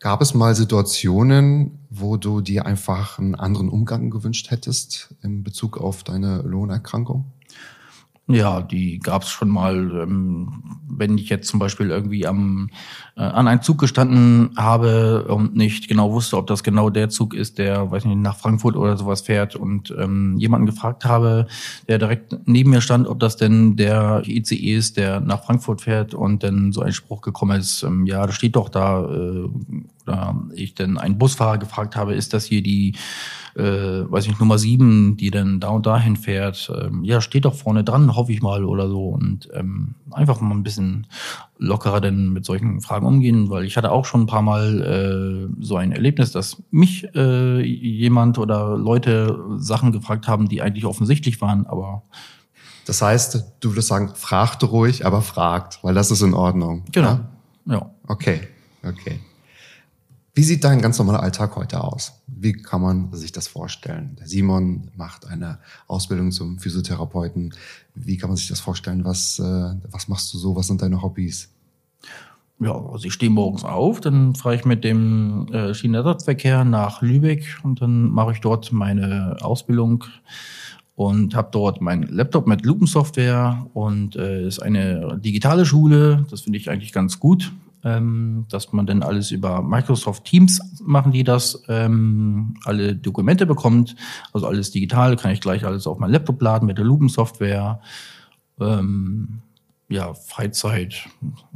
Gab 0.00 0.20
es 0.20 0.34
mal 0.34 0.54
Situationen, 0.54 1.78
wo 1.88 2.16
du 2.16 2.40
dir 2.40 2.66
einfach 2.66 3.18
einen 3.18 3.36
anderen 3.36 3.68
Umgang 3.68 4.10
gewünscht 4.10 4.50
hättest 4.50 5.14
in 5.22 5.44
Bezug 5.44 5.78
auf 5.78 6.02
deine 6.02 6.42
Lohnerkrankung? 6.42 7.26
Ja, 8.28 8.62
die 8.62 8.98
gab 9.00 9.22
es 9.22 9.30
schon 9.30 9.48
mal. 9.48 9.74
Ähm, 10.02 10.62
wenn 10.94 11.16
ich 11.18 11.28
jetzt 11.28 11.48
zum 11.48 11.58
Beispiel 11.58 11.90
irgendwie 11.90 12.26
am, 12.26 12.70
äh, 13.16 13.22
an 13.22 13.48
einen 13.48 13.62
Zug 13.62 13.78
gestanden 13.78 14.50
habe 14.56 15.24
und 15.24 15.56
nicht 15.56 15.88
genau 15.88 16.12
wusste, 16.12 16.36
ob 16.36 16.46
das 16.46 16.62
genau 16.62 16.90
der 16.90 17.08
Zug 17.08 17.34
ist, 17.34 17.58
der, 17.58 17.90
weiß 17.90 18.04
nicht, 18.04 18.18
nach 18.18 18.36
Frankfurt 18.36 18.76
oder 18.76 18.96
sowas 18.96 19.22
fährt 19.22 19.56
und 19.56 19.92
ähm, 19.98 20.36
jemanden 20.38 20.66
gefragt 20.66 21.04
habe, 21.04 21.46
der 21.88 21.98
direkt 21.98 22.36
neben 22.46 22.70
mir 22.70 22.80
stand, 22.80 23.08
ob 23.08 23.20
das 23.20 23.36
denn 23.36 23.76
der 23.76 24.22
ICE 24.26 24.74
ist, 24.74 24.96
der 24.96 25.20
nach 25.20 25.44
Frankfurt 25.44 25.80
fährt 25.80 26.14
und 26.14 26.42
dann 26.42 26.72
so 26.72 26.82
ein 26.82 26.92
Spruch 26.92 27.22
gekommen 27.22 27.58
ist, 27.58 27.82
ähm, 27.82 28.06
ja, 28.06 28.26
das 28.26 28.34
steht 28.34 28.56
doch 28.56 28.68
da, 28.68 29.02
äh, 29.02 29.48
oder 30.06 30.36
ich 30.54 30.74
dann 30.74 30.98
einen 30.98 31.18
Busfahrer 31.18 31.58
gefragt 31.58 31.96
habe, 31.96 32.14
ist 32.14 32.32
das 32.32 32.44
hier 32.44 32.62
die 32.62 32.94
äh, 33.54 34.10
weiß 34.10 34.26
ich, 34.26 34.38
Nummer 34.38 34.58
sieben, 34.58 35.16
die 35.16 35.30
dann 35.30 35.60
da 35.60 35.68
und 35.68 35.86
dahin 35.86 36.16
fährt, 36.16 36.72
ähm, 36.74 37.04
ja, 37.04 37.20
steht 37.20 37.44
doch 37.44 37.54
vorne 37.54 37.84
dran, 37.84 38.14
hoffe 38.16 38.32
ich 38.32 38.40
mal 38.40 38.64
oder 38.64 38.88
so. 38.88 39.08
Und 39.08 39.48
ähm, 39.52 39.94
einfach 40.10 40.40
mal 40.40 40.54
ein 40.54 40.62
bisschen 40.62 41.06
lockerer 41.58 42.00
denn 42.00 42.32
mit 42.32 42.44
solchen 42.44 42.80
Fragen 42.80 43.06
umgehen, 43.06 43.50
weil 43.50 43.64
ich 43.64 43.76
hatte 43.76 43.92
auch 43.92 44.04
schon 44.04 44.22
ein 44.22 44.26
paar 44.26 44.42
Mal 44.42 45.50
äh, 45.50 45.62
so 45.62 45.76
ein 45.76 45.92
Erlebnis, 45.92 46.32
dass 46.32 46.62
mich 46.70 47.14
äh, 47.14 47.60
jemand 47.62 48.38
oder 48.38 48.76
Leute 48.76 49.38
Sachen 49.56 49.92
gefragt 49.92 50.28
haben, 50.28 50.48
die 50.48 50.62
eigentlich 50.62 50.86
offensichtlich 50.86 51.40
waren, 51.40 51.66
aber 51.66 52.02
das 52.84 53.00
heißt, 53.00 53.44
du 53.60 53.70
würdest 53.70 53.88
sagen, 53.88 54.12
fragt 54.16 54.64
ruhig, 54.64 55.06
aber 55.06 55.22
fragt, 55.22 55.78
weil 55.84 55.94
das 55.94 56.10
ist 56.10 56.22
in 56.22 56.34
Ordnung. 56.34 56.82
Genau. 56.90 57.20
Ja. 57.66 57.74
ja. 57.74 57.90
Okay, 58.08 58.40
okay. 58.82 59.20
Wie 60.34 60.44
sieht 60.44 60.64
dein 60.64 60.80
ganz 60.80 60.98
normaler 60.98 61.22
Alltag 61.22 61.56
heute 61.56 61.84
aus? 61.84 62.22
Wie 62.26 62.54
kann 62.54 62.80
man 62.80 63.12
sich 63.12 63.32
das 63.32 63.48
vorstellen? 63.48 64.16
Der 64.18 64.26
Simon 64.26 64.88
macht 64.96 65.26
eine 65.26 65.58
Ausbildung 65.88 66.32
zum 66.32 66.58
Physiotherapeuten. 66.58 67.52
Wie 67.94 68.16
kann 68.16 68.30
man 68.30 68.38
sich 68.38 68.48
das 68.48 68.58
vorstellen? 68.58 69.04
Was, 69.04 69.38
äh, 69.38 69.74
was 69.90 70.08
machst 70.08 70.32
du 70.32 70.38
so? 70.38 70.56
Was 70.56 70.68
sind 70.68 70.80
deine 70.80 71.02
Hobbys? 71.02 71.50
Ja, 72.60 72.72
also 72.72 73.06
ich 73.06 73.12
stehe 73.12 73.30
morgens 73.30 73.64
auf, 73.64 74.00
dann 74.00 74.34
fahre 74.34 74.54
ich 74.54 74.64
mit 74.64 74.84
dem 74.84 75.48
äh, 75.52 75.74
Schienenersatzverkehr 75.74 76.64
nach 76.64 77.02
Lübeck 77.02 77.58
und 77.62 77.82
dann 77.82 78.08
mache 78.08 78.32
ich 78.32 78.40
dort 78.40 78.72
meine 78.72 79.36
Ausbildung 79.42 80.04
und 80.94 81.34
habe 81.34 81.48
dort 81.50 81.82
meinen 81.82 82.04
Laptop 82.04 82.46
mit 82.46 82.64
Lupensoftware 82.64 83.66
und 83.74 84.16
äh, 84.16 84.46
ist 84.46 84.60
eine 84.60 85.18
digitale 85.18 85.66
Schule. 85.66 86.24
Das 86.30 86.42
finde 86.42 86.58
ich 86.58 86.70
eigentlich 86.70 86.92
ganz 86.92 87.20
gut 87.20 87.52
ähm, 87.84 88.46
dass 88.48 88.72
man 88.72 88.86
dann 88.86 89.02
alles 89.02 89.30
über 89.30 89.62
Microsoft 89.62 90.24
Teams 90.24 90.60
machen 90.82 91.12
die 91.12 91.24
das, 91.24 91.62
ähm, 91.68 92.54
alle 92.64 92.94
Dokumente 92.94 93.46
bekommt, 93.46 93.96
also 94.32 94.46
alles 94.46 94.70
digital, 94.70 95.16
kann 95.16 95.32
ich 95.32 95.40
gleich 95.40 95.64
alles 95.64 95.86
auf 95.86 95.98
mein 95.98 96.10
Laptop 96.10 96.40
laden 96.40 96.66
mit 96.66 96.78
der 96.78 96.84
Lupen-Software. 96.84 97.80
Ähm, 98.60 99.42
ja, 99.88 100.14
Freizeit, 100.14 101.08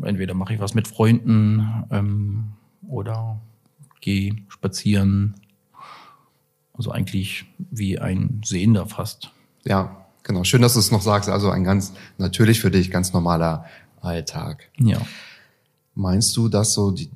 entweder 0.02 0.34
mache 0.34 0.54
ich 0.54 0.60
was 0.60 0.74
mit 0.74 0.88
Freunden 0.88 1.84
ähm, 1.90 2.52
oder 2.88 3.40
gehe 4.00 4.36
spazieren. 4.48 5.34
Also 6.74 6.90
eigentlich 6.90 7.46
wie 7.58 7.98
ein 7.98 8.42
Sehender 8.44 8.86
fast. 8.86 9.30
Ja, 9.64 10.04
genau. 10.22 10.44
Schön, 10.44 10.60
dass 10.60 10.74
du 10.74 10.80
es 10.80 10.90
noch 10.90 11.00
sagst. 11.00 11.30
Also 11.30 11.50
ein 11.50 11.64
ganz 11.64 11.94
natürlich 12.18 12.60
für 12.60 12.70
dich 12.70 12.90
ganz 12.90 13.12
normaler 13.14 13.64
Alltag. 14.02 14.70
Ja. 14.78 14.98
Meinst 15.96 16.37
du, 16.37 16.48
dass 16.48 16.74
so 16.74 16.90
die, 16.90 17.09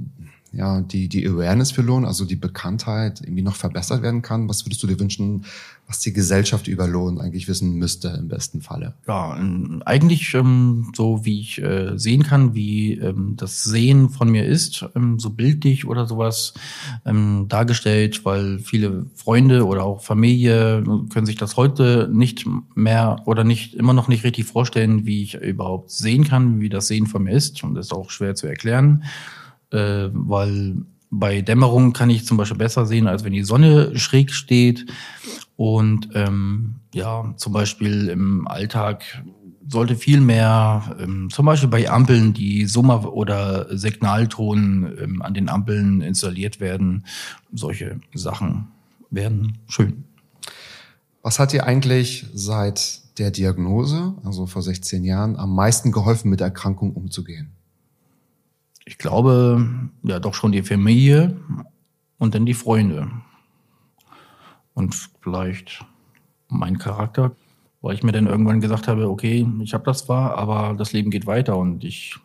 ja, 0.53 0.81
die, 0.81 1.09
die 1.09 1.27
Awareness 1.29 1.71
für 1.71 1.83
Lohn, 1.83 2.05
also 2.05 2.25
die 2.25 2.37
Bekanntheit 2.37 3.21
irgendwie 3.21 3.43
noch 3.43 3.55
verbessert 3.55 4.03
werden 4.03 4.23
kann? 4.23 4.49
Was 4.49 4.67
würdest 4.67 4.83
du 4.83 4.89
dir 4.89 4.99
wünschen, 4.99 5.45
was 5.87 6.01
die 6.01 6.13
Gesellschaft 6.13 6.67
über 6.67 6.89
Lohn 6.89 7.21
eigentlich 7.21 7.47
wissen 7.47 7.75
müsste 7.75 8.09
im 8.19 8.29
besten 8.29 8.61
Falle? 8.61 8.95
Ja, 9.07 9.37
ähm, 9.37 9.83
eigentlich 9.87 10.35
ähm, 10.35 10.91
so 10.97 11.25
wie 11.25 11.41
ich 11.41 11.63
äh, 11.63 11.97
sehen 11.99 12.25
kann, 12.25 12.55
wie 12.55 12.95
ähm, 12.95 13.35
das 13.37 13.63
Sehen 13.63 14.09
von 14.09 14.29
mir 14.29 14.45
ist, 14.45 14.85
ähm, 14.97 15.21
so 15.21 15.31
bildlich 15.31 15.87
oder 15.87 16.07
sowas 16.07 16.55
ähm, 17.05 17.47
dargestellt, 17.49 18.25
weil 18.25 18.59
viele 18.59 19.07
Freunde 19.15 19.67
oder 19.67 19.85
auch 19.85 20.03
Familie 20.03 20.83
können 21.13 21.27
sich 21.27 21.37
das 21.37 21.57
heute 21.57 22.11
nicht 22.13 22.45
mehr 22.75 23.23
oder 23.27 23.45
nicht 23.45 23.75
immer 23.75 23.93
noch 23.93 24.09
nicht 24.09 24.25
richtig 24.25 24.47
vorstellen, 24.47 25.07
wie 25.07 25.23
ich 25.23 25.35
überhaupt 25.35 25.93
sehen 25.93 26.25
kann, 26.25 26.61
wie 26.61 26.69
das 26.69 26.89
Sehen 26.89 27.07
von 27.07 27.23
mir 27.23 27.33
ist 27.33 27.63
und 27.63 27.75
das 27.75 27.87
ist 27.87 27.93
auch 27.93 28.11
schwer 28.11 28.35
zu 28.35 28.49
erklären 28.49 29.05
äh, 29.71 30.09
weil 30.13 30.77
bei 31.11 31.43
Dämmerung 31.43 31.93
kann 31.93 32.11
ich 32.11 32.25
zum 32.25 32.37
Beispiel 32.37 32.59
besser 32.59 32.87
sehen, 32.87 33.07
als 33.07 33.25
wenn 33.25 33.33
die 33.33 33.43
Sonne 33.43 33.99
schräg 33.99 34.33
steht. 34.33 34.87
Und 35.57 36.09
ähm, 36.15 36.77
ja, 36.95 37.35
zum 37.37 37.53
Beispiel 37.53 38.09
im 38.09 38.47
Alltag 38.47 39.05
sollte 39.69 39.95
viel 39.95 40.21
mehr, 40.21 40.97
ähm, 40.99 41.29
zum 41.31 41.47
Beispiel 41.47 41.69
bei 41.69 41.89
Ampeln, 41.89 42.33
die 42.33 42.67
Summer- 42.67 43.13
oder 43.13 43.67
Signalton 43.77 44.97
ähm, 45.01 45.23
an 45.23 45.35
den 45.35 45.49
Ampeln 45.49 46.01
installiert 46.01 46.61
werden. 46.61 47.05
Solche 47.53 48.01
Sachen 48.15 48.69
werden 49.11 49.59
schön. 49.69 50.05
Was 51.23 51.39
hat 51.39 51.53
dir 51.53 51.67
eigentlich 51.67 52.27
seit 52.33 53.19
der 53.19 53.31
Diagnose, 53.31 54.15
also 54.25 54.47
vor 54.47 54.63
16 54.63 55.05
Jahren, 55.05 55.37
am 55.37 55.55
meisten 55.55 55.93
geholfen, 55.93 56.31
mit 56.31 56.41
der 56.41 56.49
Erkrankung 56.49 56.93
umzugehen? 56.95 57.53
Ich 58.85 58.99
glaube, 58.99 59.67
ja, 60.03 60.19
doch 60.19 60.35
schon 60.35 60.53
die 60.53 60.63
Familie 60.63 61.37
und 62.19 62.35
dann 62.35 62.47
die 62.47 62.55
Freunde. 62.55 63.11
Und 64.75 64.95
vielleicht 65.21 65.85
mein 66.49 66.79
Charakter, 66.79 67.33
weil 67.83 67.95
ich 67.95 68.03
mir 68.03 68.13
dann 68.13 68.27
irgendwann 68.27 68.61
gesagt 68.61 68.89
habe, 68.89 69.09
okay, 69.09 69.47
ich 69.63 69.75
habe 69.75 69.85
das 69.85 70.05
zwar, 70.05 70.37
aber 70.37 70.75
das 70.75 70.93
Leben 70.93 71.11
geht 71.11 71.27
weiter 71.27 71.57
und 71.57 71.85
ich 71.85 72.17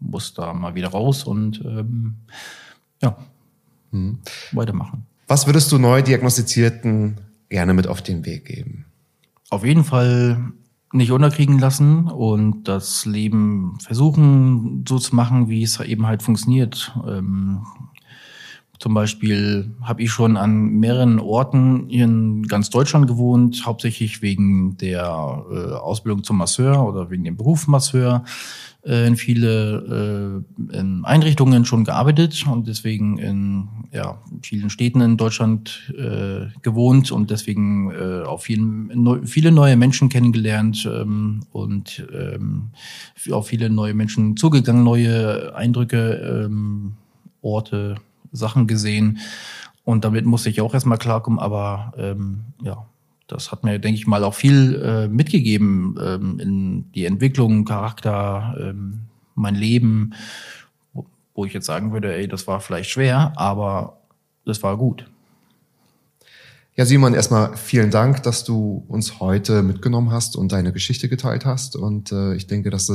muss 0.00 0.34
da 0.34 0.52
mal 0.52 0.74
wieder 0.74 0.88
raus 0.88 1.24
und 1.24 1.60
ähm, 1.64 2.16
ja, 3.02 3.16
hm. 3.90 4.18
weitermachen. 4.52 5.06
Was 5.26 5.46
würdest 5.46 5.72
du 5.72 5.78
neu 5.78 6.02
diagnostizierten 6.02 7.16
gerne 7.48 7.74
mit 7.74 7.86
auf 7.86 8.02
den 8.02 8.24
Weg 8.24 8.44
geben? 8.44 8.84
Auf 9.50 9.64
jeden 9.64 9.84
Fall 9.84 10.52
nicht 10.92 11.10
unterkriegen 11.10 11.58
lassen 11.58 12.06
und 12.08 12.68
das 12.68 13.06
Leben 13.06 13.78
versuchen 13.80 14.84
so 14.86 14.98
zu 14.98 15.16
machen, 15.16 15.48
wie 15.48 15.62
es 15.62 15.80
eben 15.80 16.06
halt 16.06 16.22
funktioniert. 16.22 16.96
Ähm, 17.06 17.62
zum 18.82 18.94
Beispiel 18.94 19.70
habe 19.80 20.02
ich 20.02 20.10
schon 20.10 20.36
an 20.36 20.80
mehreren 20.80 21.20
Orten 21.20 21.88
in 21.88 22.42
ganz 22.48 22.68
Deutschland 22.68 23.06
gewohnt, 23.06 23.64
hauptsächlich 23.64 24.22
wegen 24.22 24.76
der 24.76 25.44
äh, 25.52 25.74
Ausbildung 25.74 26.24
zum 26.24 26.38
Masseur 26.38 26.84
oder 26.84 27.08
wegen 27.08 27.22
dem 27.22 27.36
Beruf 27.36 27.68
Masseur. 27.68 28.24
Äh, 28.84 29.06
in 29.06 29.14
viele 29.14 30.42
äh, 30.72 30.76
in 30.76 31.04
Einrichtungen 31.04 31.64
schon 31.64 31.84
gearbeitet 31.84 32.44
und 32.50 32.66
deswegen 32.66 33.18
in 33.18 33.68
ja, 33.92 34.18
vielen 34.42 34.68
Städten 34.68 35.00
in 35.00 35.16
Deutschland 35.16 35.92
äh, 35.96 36.46
gewohnt 36.62 37.12
und 37.12 37.30
deswegen 37.30 37.92
äh, 37.92 38.24
auch 38.24 38.40
vielen, 38.40 38.90
neu, 39.00 39.20
viele 39.24 39.52
neue 39.52 39.76
Menschen 39.76 40.08
kennengelernt 40.08 40.90
ähm, 40.92 41.44
und 41.52 42.04
ähm, 42.12 42.70
auf 43.30 43.46
viele 43.46 43.70
neue 43.70 43.94
Menschen 43.94 44.36
zugegangen, 44.36 44.82
neue 44.82 45.54
Eindrücke, 45.54 46.46
ähm, 46.46 46.94
Orte, 47.42 47.94
Sachen 48.32 48.66
gesehen. 48.66 49.18
Und 49.84 50.04
damit 50.04 50.24
musste 50.24 50.50
ich 50.50 50.60
auch 50.60 50.74
erstmal 50.74 50.98
klarkommen, 50.98 51.38
aber 51.38 51.92
ähm, 51.96 52.44
ja, 52.62 52.86
das 53.26 53.50
hat 53.50 53.64
mir, 53.64 53.78
denke 53.78 53.98
ich 53.98 54.06
mal, 54.06 54.24
auch 54.24 54.34
viel 54.34 54.80
äh, 54.82 55.08
mitgegeben 55.08 55.96
ähm, 56.02 56.38
in 56.38 56.92
die 56.92 57.06
Entwicklung, 57.06 57.64
Charakter, 57.64 58.56
ähm, 58.60 59.00
mein 59.34 59.54
Leben, 59.54 60.12
wo, 60.92 61.06
wo 61.34 61.44
ich 61.44 61.52
jetzt 61.52 61.66
sagen 61.66 61.92
würde, 61.92 62.14
ey, 62.14 62.28
das 62.28 62.46
war 62.46 62.60
vielleicht 62.60 62.90
schwer, 62.90 63.32
aber 63.36 63.98
das 64.44 64.62
war 64.62 64.76
gut. 64.76 65.10
Ja, 66.74 66.86
Simon, 66.86 67.12
erstmal 67.12 67.54
vielen 67.58 67.90
Dank, 67.90 68.22
dass 68.22 68.44
du 68.44 68.82
uns 68.88 69.20
heute 69.20 69.62
mitgenommen 69.62 70.10
hast 70.10 70.36
und 70.36 70.52
deine 70.52 70.72
Geschichte 70.72 71.10
geteilt 71.10 71.44
hast. 71.44 71.76
Und 71.76 72.12
äh, 72.12 72.34
ich 72.34 72.46
denke, 72.46 72.70
das 72.70 72.88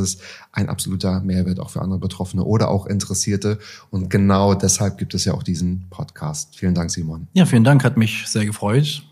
ein 0.52 0.68
absoluter 0.68 1.22
Mehrwert 1.22 1.60
auch 1.60 1.70
für 1.70 1.84
andere 1.84 2.00
Betroffene 2.00 2.44
oder 2.44 2.70
auch 2.70 2.88
Interessierte. 2.88 3.60
Und 3.92 4.10
genau 4.10 4.56
deshalb 4.56 4.98
gibt 4.98 5.14
es 5.14 5.26
ja 5.26 5.36
auch 5.36 5.44
diesen 5.44 5.86
Podcast. 5.92 6.58
Vielen 6.58 6.74
Dank, 6.74 6.90
Simon. 6.90 7.28
Ja, 7.34 7.46
vielen 7.46 7.64
Dank, 7.64 7.84
hat 7.84 7.98
mich 7.98 8.26
sehr 8.26 8.46
gefreut. 8.46 9.04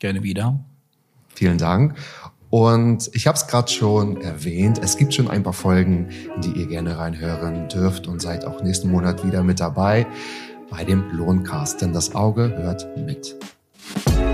Gerne 0.00 0.22
wieder. 0.22 0.60
Vielen 1.28 1.56
Dank. 1.56 1.94
Und 2.50 3.08
ich 3.14 3.26
habe 3.26 3.38
es 3.38 3.46
gerade 3.46 3.72
schon 3.72 4.20
erwähnt, 4.20 4.78
es 4.82 4.98
gibt 4.98 5.14
schon 5.14 5.28
ein 5.28 5.42
paar 5.42 5.54
Folgen, 5.54 6.10
in 6.36 6.42
die 6.42 6.60
ihr 6.60 6.66
gerne 6.66 6.98
reinhören 6.98 7.70
dürft 7.70 8.06
und 8.06 8.20
seid 8.20 8.44
auch 8.44 8.62
nächsten 8.62 8.90
Monat 8.90 9.26
wieder 9.26 9.42
mit 9.42 9.60
dabei 9.60 10.06
bei 10.70 10.84
dem 10.84 11.10
Lohncast, 11.10 11.80
denn 11.80 11.94
das 11.94 12.14
Auge 12.14 12.54
hört 12.54 12.86
mit. 12.98 13.34
Bye. 13.92 14.33